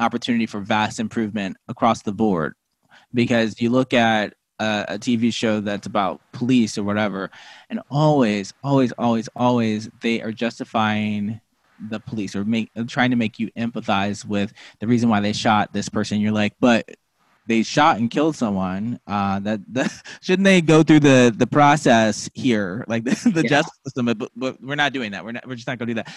[0.02, 2.56] opportunity for vast improvement across the board.
[3.14, 7.32] Because you look at a, a tv show that's about police or whatever
[7.70, 11.42] and always always always always they are justifying
[11.90, 15.74] the police or make trying to make you empathize with the reason why they shot
[15.74, 16.22] this person.
[16.22, 16.90] You're like but
[17.48, 22.30] they shot and killed someone uh that, that shouldn't they go through the the process
[22.34, 22.86] here?
[22.88, 23.50] Like the, the yeah.
[23.50, 25.24] justice system but, but, we're not doing that.
[25.24, 26.14] We're not we're just not gonna do that.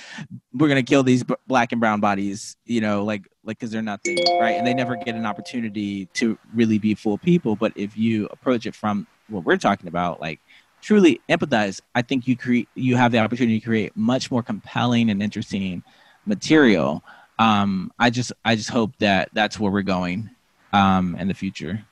[0.52, 3.82] We're gonna kill these b- black and brown bodies you know like like because they're
[3.82, 4.56] nothing right?
[4.56, 7.56] And they never get an opportunity to really be full people.
[7.56, 10.40] But if you approach it from what we're talking about like
[10.82, 15.10] truly empathize i think you create you have the opportunity to create much more compelling
[15.10, 15.82] and interesting
[16.26, 17.02] material.
[17.38, 20.30] Um i just i just hope that that's where we're going
[20.74, 21.82] um, in the future.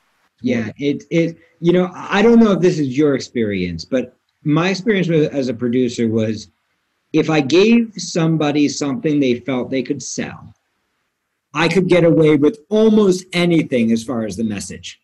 [0.43, 4.70] Yeah, it it you know I don't know if this is your experience, but my
[4.70, 6.49] experience with, as a producer was
[7.12, 10.55] if I gave somebody something they felt they could sell,
[11.55, 15.01] I could get away with almost anything as far as the message.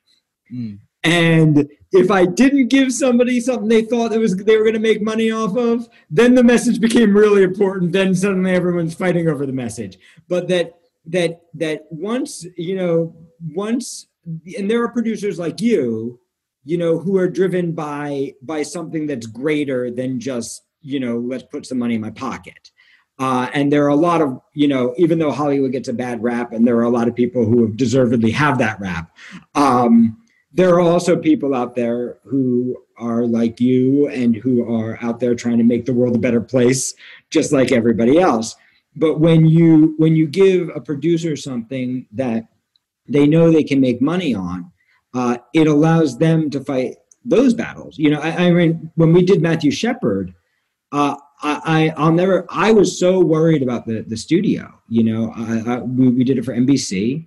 [0.53, 0.81] Mm.
[1.05, 4.81] And if I didn't give somebody something they thought it was they were going to
[4.81, 7.93] make money off of, then the message became really important.
[7.93, 9.99] Then suddenly everyone's fighting over the message.
[10.29, 14.07] But that that that once you know once
[14.57, 16.21] and there are producers like you
[16.65, 21.45] you know who are driven by by something that's greater than just you know let's
[21.45, 22.71] put some money in my pocket.
[23.21, 26.23] Uh, and there are a lot of you know even though hollywood gets a bad
[26.23, 29.11] rap and there are a lot of people who have deservedly have that rap
[29.57, 30.17] um,
[30.53, 35.35] there are also people out there who are like you and who are out there
[35.35, 36.95] trying to make the world a better place
[37.31, 38.57] just like everybody else.
[38.97, 42.49] But when you when you give a producer something that
[43.09, 44.71] they know they can make money on
[45.15, 49.23] uh, it allows them to fight those battles you know i, I mean when we
[49.23, 50.35] did matthew shepard
[50.93, 54.73] uh, I, I will never I was so worried about the the studio.
[54.89, 57.27] You know, I, I we, we did it for NBC,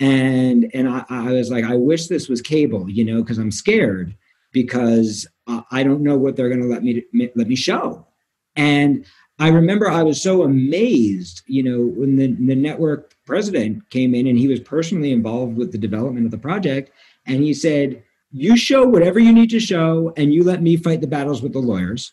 [0.00, 2.88] and and I, I was like, I wish this was cable.
[2.88, 4.14] You know, because I'm scared
[4.52, 7.02] because uh, I don't know what they're going to let me
[7.34, 8.06] let me show.
[8.54, 9.04] And
[9.38, 11.42] I remember I was so amazed.
[11.46, 15.72] You know, when the the network president came in and he was personally involved with
[15.72, 16.90] the development of the project,
[17.26, 18.02] and he said.
[18.30, 21.54] You show whatever you need to show, and you let me fight the battles with
[21.54, 22.12] the lawyers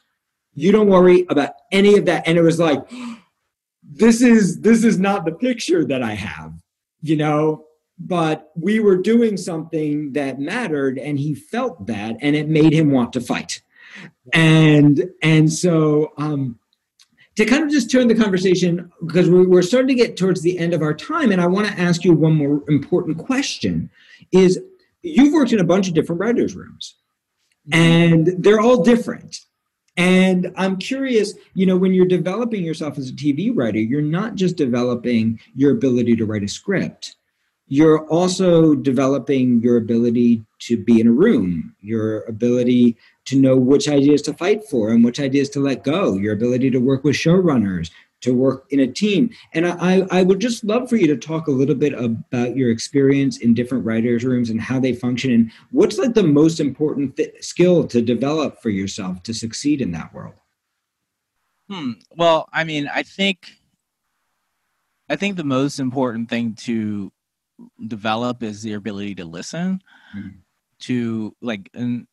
[0.56, 2.80] you don't worry about any of that and it was like
[3.84, 6.54] this is this is not the picture that i have
[7.02, 7.66] you know
[8.00, 12.92] but we were doing something that mattered and he felt that and it made him
[12.92, 13.62] want to fight
[14.34, 16.58] and and so um
[17.36, 20.74] to kind of just turn the conversation because we're starting to get towards the end
[20.74, 23.90] of our time and i want to ask you one more important question
[24.32, 24.60] is
[25.06, 26.96] you've worked in a bunch of different writers rooms
[27.70, 27.80] mm-hmm.
[27.80, 29.40] and they're all different.
[29.98, 34.36] And I'm curious, you know, when you're developing yourself as a TV writer, you're not
[34.36, 37.16] just developing your ability to write a script,
[37.68, 43.90] you're also developing your ability to be in a room, your ability to know which
[43.90, 47.16] ideas to fight for and which ideas to let go, your ability to work with
[47.16, 49.30] showrunners, to work in a team.
[49.54, 52.72] And I, I would just love for you to talk a little bit about your
[52.72, 57.18] experience in different writers' rooms and how they function and what's like the most important
[57.18, 60.36] th- skill to develop for yourself to succeed in that world.
[61.70, 61.94] Hmm.
[62.16, 63.52] Well, I mean, I think
[65.10, 67.12] I think the most important thing to
[67.88, 69.82] develop is your ability to listen
[70.16, 70.30] mm-hmm.
[70.80, 72.08] to like and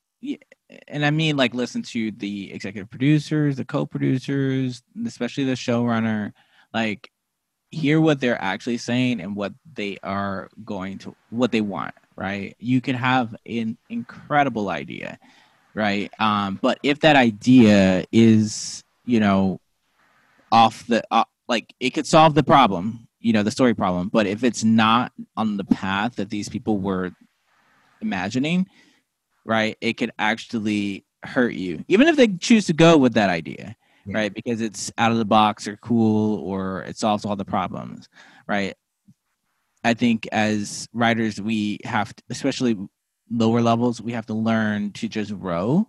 [0.88, 6.32] and I mean like listen to the executive producers, the co-producers, especially the showrunner,
[6.72, 7.10] like
[7.70, 12.54] hear what they're actually saying and what they are going to what they want, right?
[12.58, 15.18] You can have an incredible idea,
[15.74, 16.12] right?
[16.18, 19.58] Um, but if that idea is, you know,
[20.50, 24.26] off the uh, like it could solve the problem, you know, the story problem, but
[24.26, 27.10] if it's not on the path that these people were
[28.02, 28.66] imagining,
[29.44, 33.76] right, it could actually hurt you, even if they choose to go with that idea,
[34.06, 34.16] yeah.
[34.16, 38.08] right, because it's out of the box or cool or it solves all the problems,
[38.46, 38.74] right.
[39.84, 42.76] I think as writers, we have, to, especially
[43.30, 45.88] lower levels, we have to learn to just row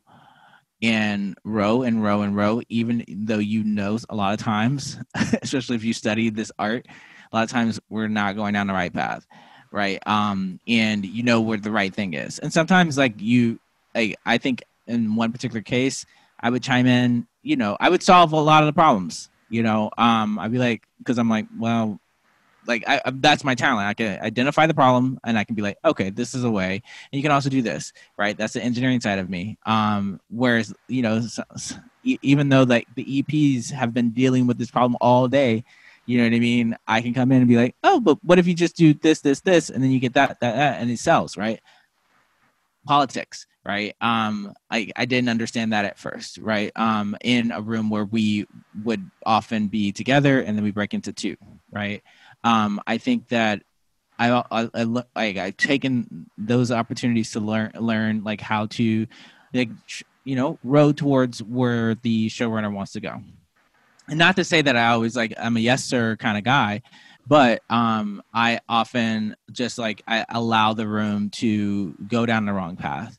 [0.81, 4.97] and row and row and row, even though you know a lot of times,
[5.41, 6.87] especially if you study this art,
[7.31, 9.25] a lot of times we're not going down the right path
[9.73, 9.99] right?
[10.05, 12.39] Um, and you know where the right thing is.
[12.39, 13.59] And sometimes, like you,
[13.93, 16.05] like I think in one particular case,
[16.39, 17.27] I would chime in.
[17.41, 19.29] You know, I would solve a lot of the problems.
[19.49, 21.99] You know, um, I'd be like, because I'm like, well,
[22.65, 23.87] like I, that's my talent.
[23.87, 26.75] I can identify the problem and I can be like, okay, this is a way.
[26.75, 28.37] And you can also do this, right?
[28.37, 29.57] That's the engineering side of me.
[29.65, 34.57] Um, whereas, you know, so, so, even though like the EPs have been dealing with
[34.57, 35.63] this problem all day,
[36.05, 36.75] you know what I mean?
[36.87, 39.21] I can come in and be like, oh, but what if you just do this,
[39.21, 41.61] this, this, and then you get that, that, that, and it sells, right?
[42.85, 43.95] Politics, right?
[44.01, 46.71] Um, I, I didn't understand that at first, right?
[46.75, 48.47] Um, in a room where we
[48.83, 51.37] would often be together and then we break into two,
[51.71, 52.03] right?
[52.43, 53.61] Um, I think that
[54.19, 59.07] I, I, I like I've taken those opportunities to learn learn like how to
[59.53, 59.69] like
[60.23, 63.21] you know row towards where the showrunner wants to go
[64.09, 66.81] and not to say that I always like I'm a yes sir kind of guy,
[67.27, 72.75] but um, I often just like I allow the room to go down the wrong
[72.75, 73.17] path,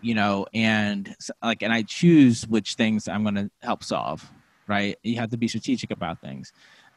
[0.00, 4.28] you know, and like and I choose which things I'm going to help solve.
[4.66, 6.50] Right, you have to be strategic about things.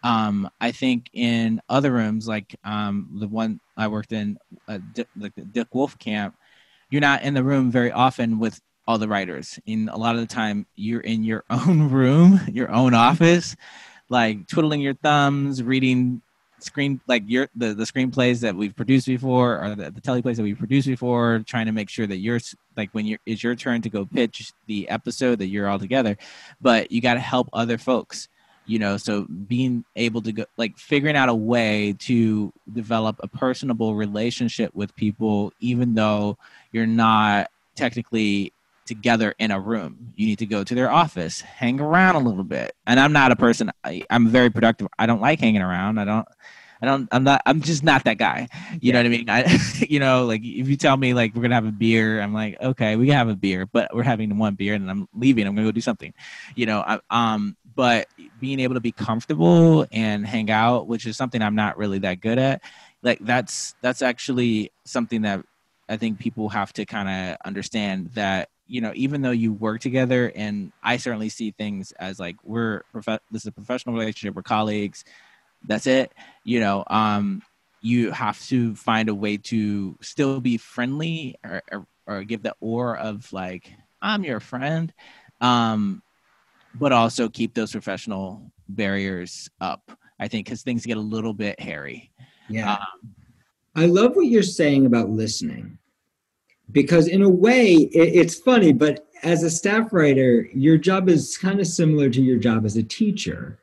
[0.03, 4.37] Um, I think in other rooms, like um, the one I worked in,
[4.69, 4.79] uh,
[5.17, 6.35] like the Dick Wolf camp,
[6.89, 9.59] you're not in the room very often with all the writers.
[9.65, 13.55] In a lot of the time, you're in your own room, your own office,
[14.09, 16.21] like twiddling your thumbs, reading
[16.59, 20.43] screen like your the, the screenplays that we've produced before or the, the teleplays that
[20.43, 22.39] we've produced before trying to make sure that you're
[22.75, 26.17] like when you're it's your turn to go pitch the episode that you're all together
[26.59, 28.27] but you got to help other folks
[28.65, 33.27] you know so being able to go like figuring out a way to develop a
[33.27, 36.37] personable relationship with people even though
[36.71, 38.51] you're not technically
[38.87, 40.13] together in a room.
[40.15, 42.75] You need to go to their office, hang around a little bit.
[42.85, 43.71] And I'm not a person.
[43.83, 44.87] I, am very productive.
[44.97, 45.99] I don't like hanging around.
[45.99, 46.27] I don't.
[46.79, 47.07] I don't.
[47.11, 47.41] I'm not.
[47.45, 48.47] I'm just not that guy.
[48.73, 48.93] You yeah.
[48.93, 49.29] know what I mean?
[49.29, 49.59] I,
[49.89, 52.61] you know, like if you tell me like we're gonna have a beer, I'm like,
[52.61, 55.47] okay, we can have a beer, but we're having one beer, and I'm leaving.
[55.47, 56.13] I'm gonna go do something.
[56.55, 56.81] You know.
[56.81, 57.57] I, um.
[57.75, 58.07] but
[58.39, 62.21] being able to be comfortable and hang out, which is something I'm not really that
[62.21, 62.61] good at,
[63.01, 65.43] like that's that's actually something that
[65.89, 69.81] I think people have to kind of understand that you know even though you work
[69.81, 74.35] together and I certainly see things as like we're prof- this is a professional relationship,
[74.35, 75.03] we're colleagues,
[75.65, 76.11] that's it.
[76.43, 77.41] You know, um,
[77.81, 82.55] you have to find a way to still be friendly or, or, or give the
[82.59, 84.93] aura of like I'm your friend,
[85.41, 86.01] um,
[86.75, 89.91] but also keep those professional barriers up.
[90.19, 92.11] I think because things get a little bit hairy.
[92.49, 92.73] Yeah.
[92.73, 93.13] Um,
[93.75, 95.77] I love what you're saying about listening
[96.71, 101.37] because, in a way, it, it's funny, but as a staff writer, your job is
[101.37, 103.59] kind of similar to your job as a teacher,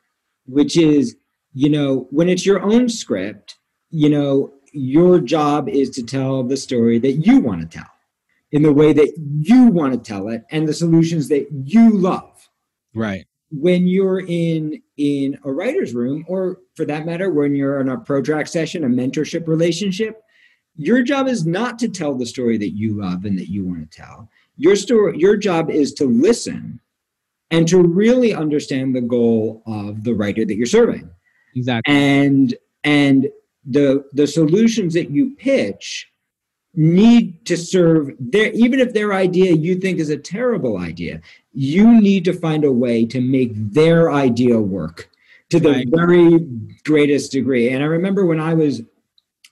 [0.47, 1.17] which is,
[1.53, 3.57] you know, when it's your own script,
[3.91, 7.91] you know, your job is to tell the story that you want to tell
[8.51, 12.49] in the way that you want to tell it and the solutions that you love.
[12.95, 13.27] Right.
[13.51, 17.97] When you're in in a writer's room, or for that matter, when you're in a
[17.97, 20.23] ProTrack session, a mentorship relationship,
[20.77, 23.91] your job is not to tell the story that you love and that you want
[23.91, 24.29] to tell.
[24.57, 26.81] Your story, your job is to listen
[27.51, 31.09] and to really understand the goal of the writer that you're serving.
[31.55, 31.95] Exactly.
[31.95, 33.29] And and
[33.65, 36.11] the the solutions that you pitch
[36.75, 41.21] need to serve their even if their idea you think is a terrible idea
[41.53, 45.09] you need to find a way to make their idea work
[45.51, 45.89] to the right.
[45.89, 46.41] very
[46.85, 48.83] greatest degree and i remember when i was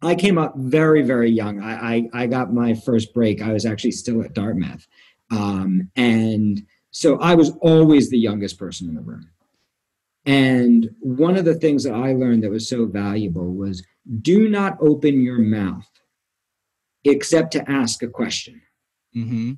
[0.02, 3.66] i came up very very young i i, I got my first break i was
[3.66, 4.86] actually still at dartmouth
[5.30, 9.28] um, and so i was always the youngest person in the room
[10.24, 13.84] and one of the things that i learned that was so valuable was
[14.20, 15.88] do not open your mouth
[17.04, 18.62] except to ask a question.
[19.16, 19.52] Mm-hmm.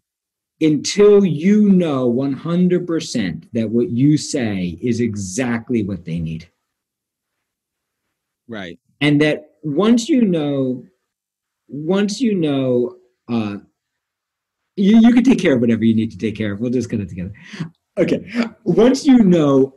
[0.60, 6.48] Until you know 100% that what you say is exactly what they need.
[8.48, 8.78] Right.
[9.00, 10.84] And that once you know,
[11.66, 12.96] once you know,
[13.28, 13.56] uh,
[14.76, 16.60] you, you can take care of whatever you need to take care of.
[16.60, 17.32] We'll just get it together.
[17.96, 18.30] Okay.
[18.64, 19.74] Once you know,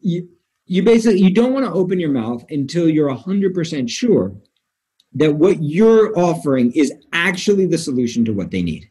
[0.00, 0.28] you,
[0.66, 4.32] you basically you don't want to open your mouth until you're 100% sure
[5.14, 8.88] that what you're offering is actually the solution to what they need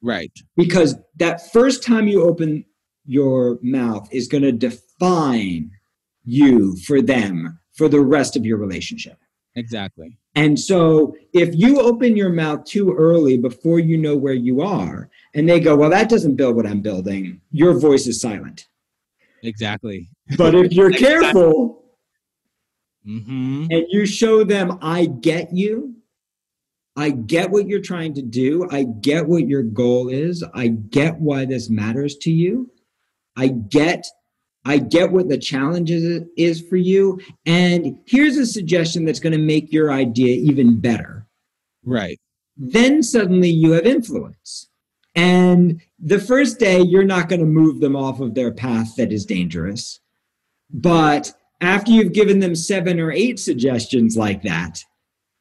[0.00, 2.64] right because that first time you open
[3.04, 5.70] your mouth is going to define
[6.24, 9.18] you for them for the rest of your relationship.
[9.54, 10.18] Exactly.
[10.34, 15.10] And so if you open your mouth too early before you know where you are
[15.34, 18.66] and they go well that doesn't build what i'm building your voice is silent.
[19.42, 20.08] Exactly.
[20.36, 21.84] But if you're careful
[23.06, 23.66] mm-hmm.
[23.70, 25.96] and you show them, I get you,
[26.96, 31.18] I get what you're trying to do, I get what your goal is, I get
[31.18, 32.70] why this matters to you,
[33.36, 34.06] I get.
[34.64, 37.20] I get what the challenge is, is for you.
[37.46, 41.26] And here's a suggestion that's going to make your idea even better.
[41.84, 42.20] Right.
[42.56, 44.68] Then suddenly you have influence.
[45.14, 49.12] And the first day, you're not going to move them off of their path that
[49.12, 50.00] is dangerous.
[50.70, 54.84] But after you've given them seven or eight suggestions like that,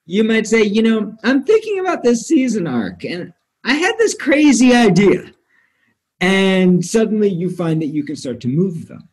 [0.05, 4.13] you might say, you know, I'm thinking about this season arc and I had this
[4.13, 5.31] crazy idea.
[6.19, 9.07] And suddenly you find that you can start to move them.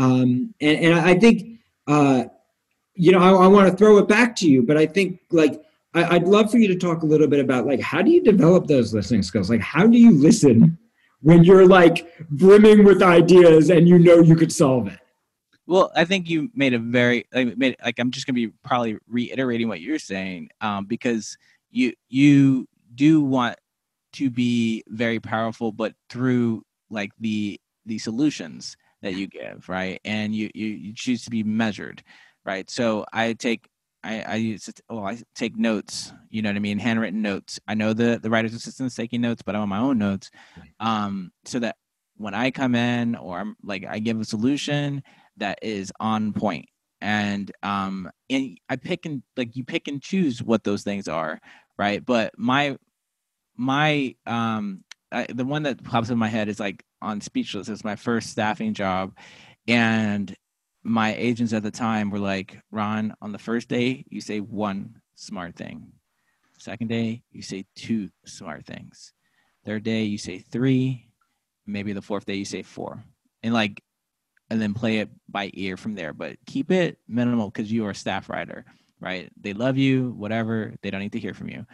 [0.00, 2.24] Um, and, and I think, uh,
[2.94, 5.62] you know, I, I want to throw it back to you, but I think like
[5.92, 8.22] I, would love for you to talk a little bit about like how do you
[8.22, 9.50] develop those listening skills?
[9.50, 10.78] Like how do you listen
[11.20, 14.98] when you're like brimming with ideas and you know you could solve it?
[15.66, 19.68] Well, I think you made a very made, like I'm just gonna be probably reiterating
[19.68, 21.36] what you're saying um, because
[21.70, 23.58] you you do want
[24.14, 30.00] to be very powerful, but through like the the solutions that you give, right?
[30.04, 32.02] And you you, you choose to be measured,
[32.44, 32.68] right?
[32.70, 33.68] So I take
[34.02, 36.12] I, I use well, I take notes.
[36.30, 37.60] You know what I mean, handwritten notes.
[37.68, 40.30] I know the the writer's assistant is taking notes, but I'm on my own notes,
[40.80, 41.76] um, so that
[42.16, 45.02] when I come in or I'm like I give a solution
[45.36, 46.66] that is on point,
[47.00, 51.40] and um, and I pick and like you pick and choose what those things are,
[51.78, 52.04] right?
[52.04, 52.76] But my
[53.56, 57.68] my um I, the one that pops in my head is like on Speechless.
[57.68, 59.16] It's my first staffing job,
[59.66, 60.34] and
[60.82, 65.00] my agents at the time were like, Ron, on the first day, you say one
[65.14, 65.92] smart thing.
[66.58, 69.12] Second day, you say two smart things.
[69.64, 71.10] Third day, you say three.
[71.66, 73.04] Maybe the fourth day, you say four.
[73.42, 73.82] And like,
[74.48, 76.12] and then play it by ear from there.
[76.12, 78.64] But keep it minimal because you are a staff writer,
[79.00, 79.30] right?
[79.40, 80.74] They love you, whatever.
[80.82, 81.66] They don't need to hear from you.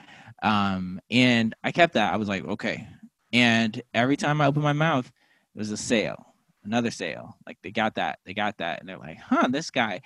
[0.42, 2.12] Um, and I kept that.
[2.12, 2.86] I was like, okay.
[3.32, 6.26] And every time I opened my mouth, it was a sale
[6.66, 7.36] another sale.
[7.46, 10.02] Like they got that, they got that, and they're like, huh, this guy,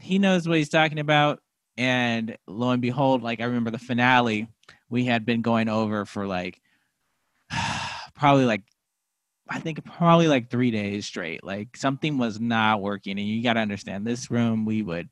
[0.00, 1.40] he knows what he's talking about.
[1.76, 4.48] And lo and behold, like I remember the finale,
[4.88, 6.60] we had been going over for like
[8.14, 8.62] probably like
[9.48, 11.44] I think probably like three days straight.
[11.44, 14.64] Like something was not working, and you got to understand this room.
[14.64, 15.08] We would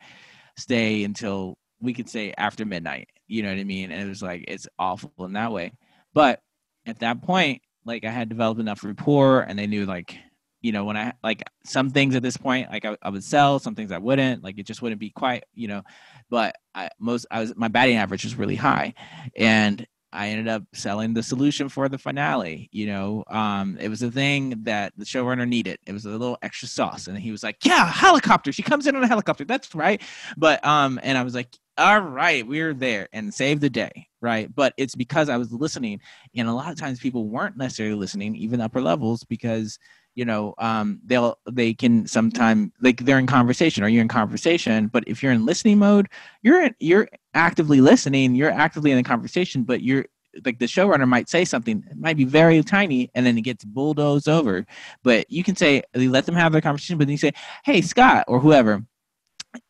[0.56, 3.08] stay until we could say after midnight.
[3.26, 3.90] You know what I mean?
[3.92, 5.72] And it was like it's awful in that way.
[6.14, 6.40] But
[6.86, 10.16] at that point, like I had developed enough rapport, and they knew like
[10.60, 13.58] you know when I like some things at this point, like I, I would sell,
[13.58, 14.42] some things I wouldn't.
[14.42, 15.82] Like it just wouldn't be quite, you know.
[16.30, 18.94] But I most I was my batting average was really high,
[19.36, 22.68] and I ended up selling the solution for the finale.
[22.70, 25.78] You know, um, it was a thing that the showrunner needed.
[25.86, 28.52] It was a little extra sauce, and he was like, "Yeah, helicopter.
[28.52, 29.44] She comes in on a helicopter.
[29.44, 30.00] That's right."
[30.36, 31.48] But um, and I was like,
[31.78, 34.54] "All right, we're there," and save the day, right?
[34.54, 36.00] But it's because I was listening,
[36.36, 39.78] and a lot of times people weren't necessarily listening, even upper levels, because
[40.14, 44.88] you know um, they'll they can sometimes like they're in conversation or you're in conversation
[44.88, 46.08] but if you're in listening mode
[46.42, 50.04] you're in, you're actively listening you're actively in the conversation but you're
[50.44, 53.64] like the showrunner might say something it might be very tiny and then it gets
[53.64, 54.66] bulldozed over
[55.02, 57.32] but you can say let them have their conversation but then you say
[57.64, 58.82] hey scott or whoever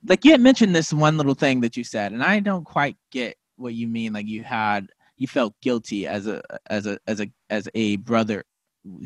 [0.07, 2.97] like you had mentioned this one little thing that you said and i don't quite
[3.11, 7.21] get what you mean like you had you felt guilty as a as a as
[7.21, 8.45] a as a brother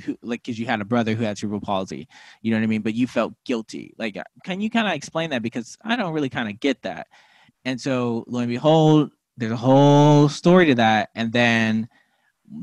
[0.05, 2.09] who, like because you had a brother who had cerebral palsy
[2.41, 2.81] you know what i mean?
[2.81, 3.95] But you felt guilty.
[3.99, 5.43] Like can you kind of explain that?
[5.43, 7.09] Because i don't really kind of get that.
[7.64, 11.89] And so lo and behold there's a whole story to that and then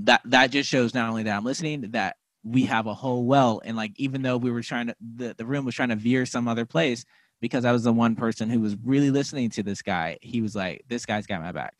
[0.06, 3.62] that that just shows not only that i'm listening that we have a whole well
[3.64, 6.26] and like even though we were trying to the, the room was trying to veer
[6.26, 7.06] some other place
[7.44, 10.56] because i was the one person who was really listening to this guy he was
[10.56, 11.76] like this guy's got my back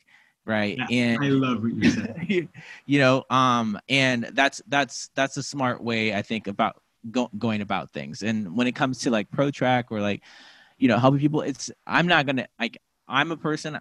[0.46, 0.76] right?
[0.76, 2.48] Yeah, and i love what you said.
[2.86, 7.62] You know um and that's that's that's a smart way i think about go, going
[7.62, 8.22] about things.
[8.22, 10.22] And when it comes to like ProTrack or like
[10.76, 12.76] you know helping people it's i'm not gonna like
[13.08, 13.78] i'm a person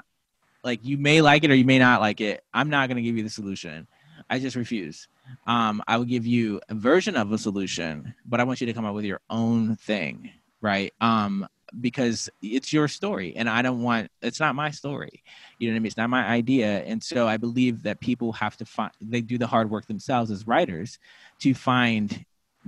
[0.64, 2.46] like you may like it or you may not like it.
[2.54, 3.88] I'm not gonna give you the solution.
[4.30, 5.10] I just refuse.
[5.48, 8.74] Um i will give you a version of a solution but i want you to
[8.74, 10.32] come up with your own thing
[10.64, 10.94] right?
[11.02, 11.48] Um
[11.82, 15.24] because it's your story and I don't want it's not my story.
[15.60, 15.88] You know what I mean?
[15.88, 16.84] It's not my idea.
[16.84, 20.32] And so I believe that people have to find they do the hard work themselves
[20.32, 21.00] as writers
[21.40, 22.26] to find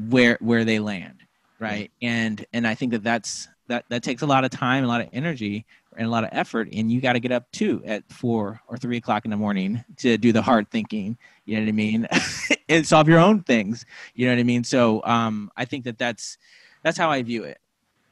[0.10, 1.22] where where they land,
[1.60, 1.92] right?
[2.02, 5.02] And and I think that that's that that takes a lot of time, a lot
[5.02, 5.66] of energy,
[5.98, 6.70] and a lot of effort.
[6.74, 9.84] And you got to get up too at four or three o'clock in the morning
[9.98, 11.18] to do the hard thinking.
[11.46, 12.08] You know what I mean?
[12.70, 13.86] and solve your own things.
[14.14, 14.64] You know what I mean?
[14.64, 16.38] So um, I think that that's
[16.84, 17.60] that's how I view it.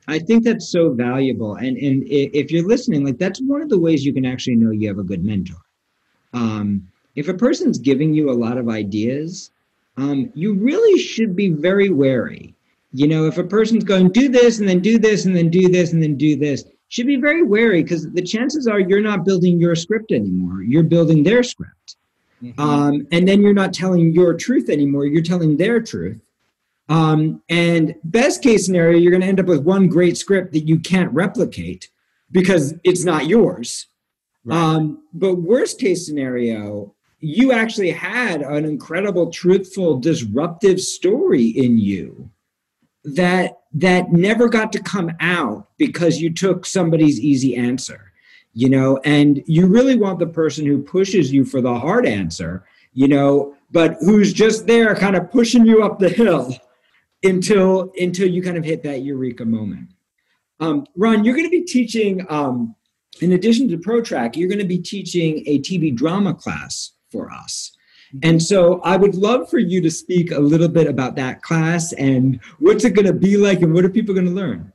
[0.07, 1.55] I think that's so valuable.
[1.55, 4.71] And and if you're listening, like that's one of the ways you can actually know
[4.71, 5.61] you have a good mentor.
[6.33, 9.51] Um, if a person's giving you a lot of ideas,
[9.97, 12.55] um, you really should be very wary.
[12.91, 15.67] You know, if a person's going do this and then do this and then do
[15.67, 19.25] this and then do this, should be very wary because the chances are you're not
[19.25, 20.61] building your script anymore.
[20.61, 21.95] You're building their script.
[22.43, 22.59] Mm-hmm.
[22.59, 25.05] Um, and then you're not telling your truth anymore.
[25.05, 26.19] You're telling their truth.
[26.93, 30.67] Um, and best case scenario, you're going to end up with one great script that
[30.67, 31.89] you can't replicate
[32.29, 33.87] because it's not yours.
[34.45, 34.55] Right.
[34.55, 42.29] Um, but worst case scenario, you actually had an incredible, truthful, disruptive story in you
[43.05, 48.13] that that never got to come out because you took somebody's easy answer
[48.53, 52.63] you know and you really want the person who pushes you for the hard answer
[52.93, 56.55] you know but who's just there kind of pushing you up the hill
[57.23, 59.89] until until you kind of hit that eureka moment.
[60.59, 62.75] Um, Ron, you're going to be teaching, um,
[63.21, 67.75] in addition to ProTrack, you're going to be teaching a TV drama class for us.
[68.21, 71.93] And so I would love for you to speak a little bit about that class
[71.93, 74.71] and what's it going to be like and what are people going to learn?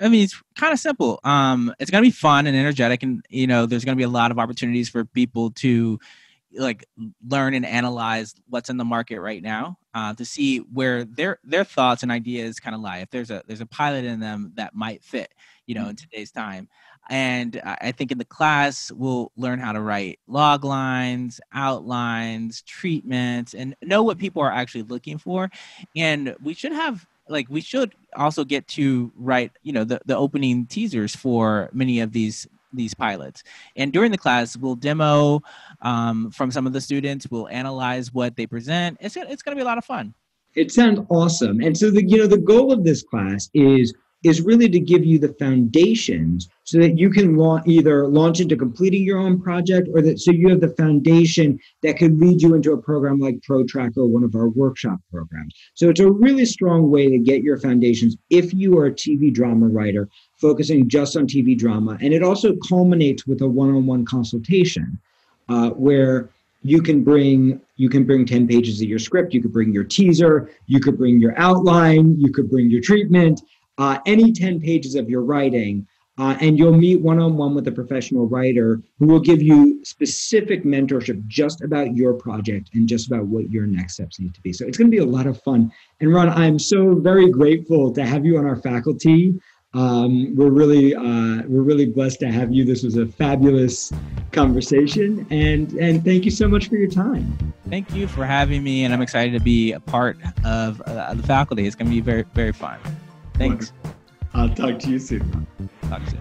[0.00, 1.20] I mean, it's kind of simple.
[1.24, 4.04] Um, it's going to be fun and energetic, and you know, there's going to be
[4.04, 5.98] a lot of opportunities for people to
[6.54, 6.84] like
[7.28, 11.64] learn and analyze what's in the market right now uh, to see where their their
[11.64, 12.98] thoughts and ideas kind of lie.
[12.98, 15.32] If there's a there's a pilot in them that might fit
[15.66, 16.10] you know in mm-hmm.
[16.10, 16.68] today's time.
[17.08, 23.52] And i think in the class we'll learn how to write log lines outlines treatments
[23.52, 25.50] and know what people are actually looking for.
[25.96, 30.16] And we should have like we should also get to write you know the, the
[30.16, 33.42] opening teasers for many of these these pilots.
[33.76, 35.40] And during the class, we'll demo
[35.82, 37.26] um, from some of the students.
[37.30, 38.98] We'll analyze what they present.
[39.00, 40.14] It's it's going to be a lot of fun.
[40.54, 41.60] It sounds awesome.
[41.60, 45.04] And so the you know the goal of this class is is really to give
[45.04, 49.88] you the foundations so that you can la- either launch into completing your own project
[49.94, 53.40] or that so you have the foundation that could lead you into a program like
[53.40, 55.54] ProTrack or one of our workshop programs.
[55.74, 59.32] So it's a really strong way to get your foundations if you are a TV
[59.32, 61.96] drama writer focusing just on TV drama.
[62.00, 64.98] And it also culminates with a one-on-one consultation
[65.48, 66.28] uh, where
[66.62, 69.84] you can bring you can bring 10 pages of your script you could bring your
[69.84, 73.40] teaser you could bring your outline you could bring your treatment
[73.80, 75.86] uh, any 10 pages of your writing,
[76.18, 79.82] uh, and you'll meet one on one with a professional writer who will give you
[79.84, 84.40] specific mentorship just about your project and just about what your next steps need to
[84.42, 84.52] be.
[84.52, 85.72] So it's going to be a lot of fun.
[86.00, 89.40] And Ron, I'm so very grateful to have you on our faculty.
[89.72, 92.66] Um, we're really uh, we're really blessed to have you.
[92.66, 93.92] This was a fabulous
[94.32, 97.54] conversation, and and thank you so much for your time.
[97.70, 101.22] Thank you for having me, and I'm excited to be a part of uh, the
[101.22, 101.66] faculty.
[101.68, 102.80] It's going to be very very fun.
[103.40, 103.72] Thanks.
[104.34, 105.46] I'll talk to you soon.
[105.88, 106.20] Talk soon.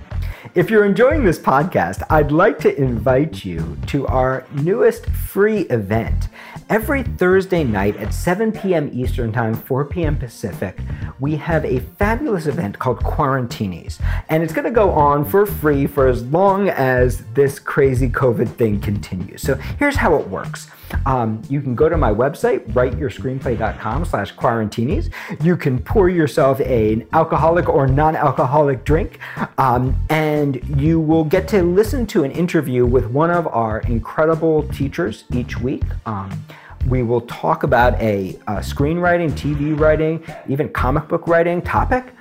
[0.56, 6.30] If you're enjoying this podcast, I'd like to invite you to our newest free event.
[6.70, 8.90] Every Thursday night at 7 p.m.
[8.94, 10.18] Eastern Time, 4 p.m.
[10.18, 10.80] Pacific,
[11.20, 14.00] we have a fabulous event called Quarantinis.
[14.30, 18.48] And it's going to go on for free for as long as this crazy COVID
[18.56, 19.42] thing continues.
[19.42, 20.70] So here's how it works.
[21.06, 25.12] Um, you can go to my website, writeyourscreenplay.com slash quarantinis.
[25.44, 29.20] You can pour yourself an alcoholic or non-alcoholic drink,
[29.58, 34.64] um, and you will get to listen to an interview with one of our incredible
[34.70, 35.84] teachers each week.
[36.06, 36.46] Um,
[36.88, 42.14] we will talk about a, a, screenwriting, TV writing, even comic book writing topic.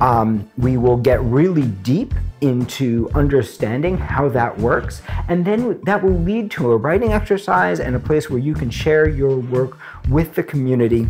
[0.00, 6.18] Um, we will get really deep into understanding how that works, and then that will
[6.18, 10.34] lead to a writing exercise and a place where you can share your work with
[10.34, 11.06] the community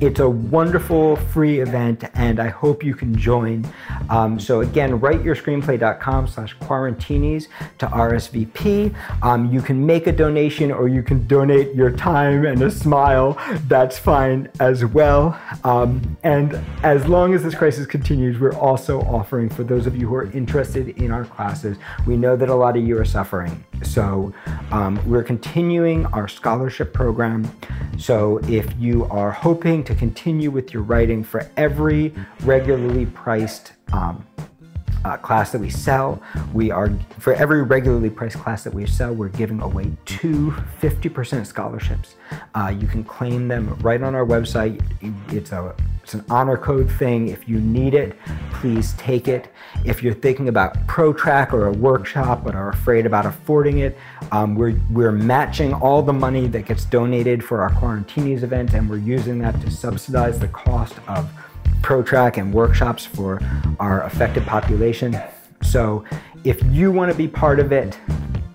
[0.00, 3.70] it's a wonderful free event, and I hope you can join.
[4.08, 7.48] Um, so again, writeyourscreenplay.com slash quarantinis
[7.78, 8.94] to RSVP.
[9.22, 13.38] Um, you can make a donation or you can donate your time and a smile.
[13.68, 15.38] That's fine as well.
[15.64, 20.08] Um, and as long as this crisis continues, we're also offering for those of you
[20.08, 21.76] who are interested in our classes.
[22.06, 23.64] We know that a lot of you are suffering.
[23.82, 24.32] So
[24.70, 27.50] um, we're continuing our scholarship program.
[27.98, 32.12] So if you are hoping to continue with your writing for every
[32.44, 34.26] regularly priced um,
[35.04, 36.22] uh, class that we sell.
[36.52, 41.46] We are, for every regularly priced class that we sell, we're giving away two 50%
[41.46, 42.16] scholarships.
[42.54, 44.80] Uh, you can claim them right on our website.
[45.32, 45.74] It's a
[46.10, 47.28] it's an honor code thing.
[47.28, 48.18] If you need it,
[48.54, 49.52] please take it.
[49.84, 53.96] If you're thinking about ProTrack or a workshop but are afraid about affording it,
[54.32, 58.90] um, we're, we're matching all the money that gets donated for our Quarantinis event and
[58.90, 61.30] we're using that to subsidize the cost of
[61.82, 63.40] ProTrack and workshops for
[63.78, 65.18] our affected population.
[65.62, 66.04] So
[66.44, 67.98] if you want to be part of it,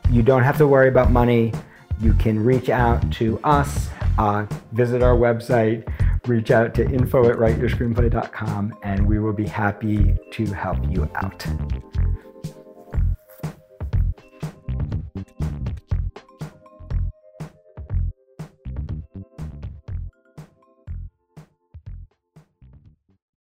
[0.09, 1.53] you don't have to worry about money.
[1.99, 5.87] You can reach out to us, uh, visit our website,
[6.27, 11.45] reach out to info at writeyourscreenplay.com, and we will be happy to help you out.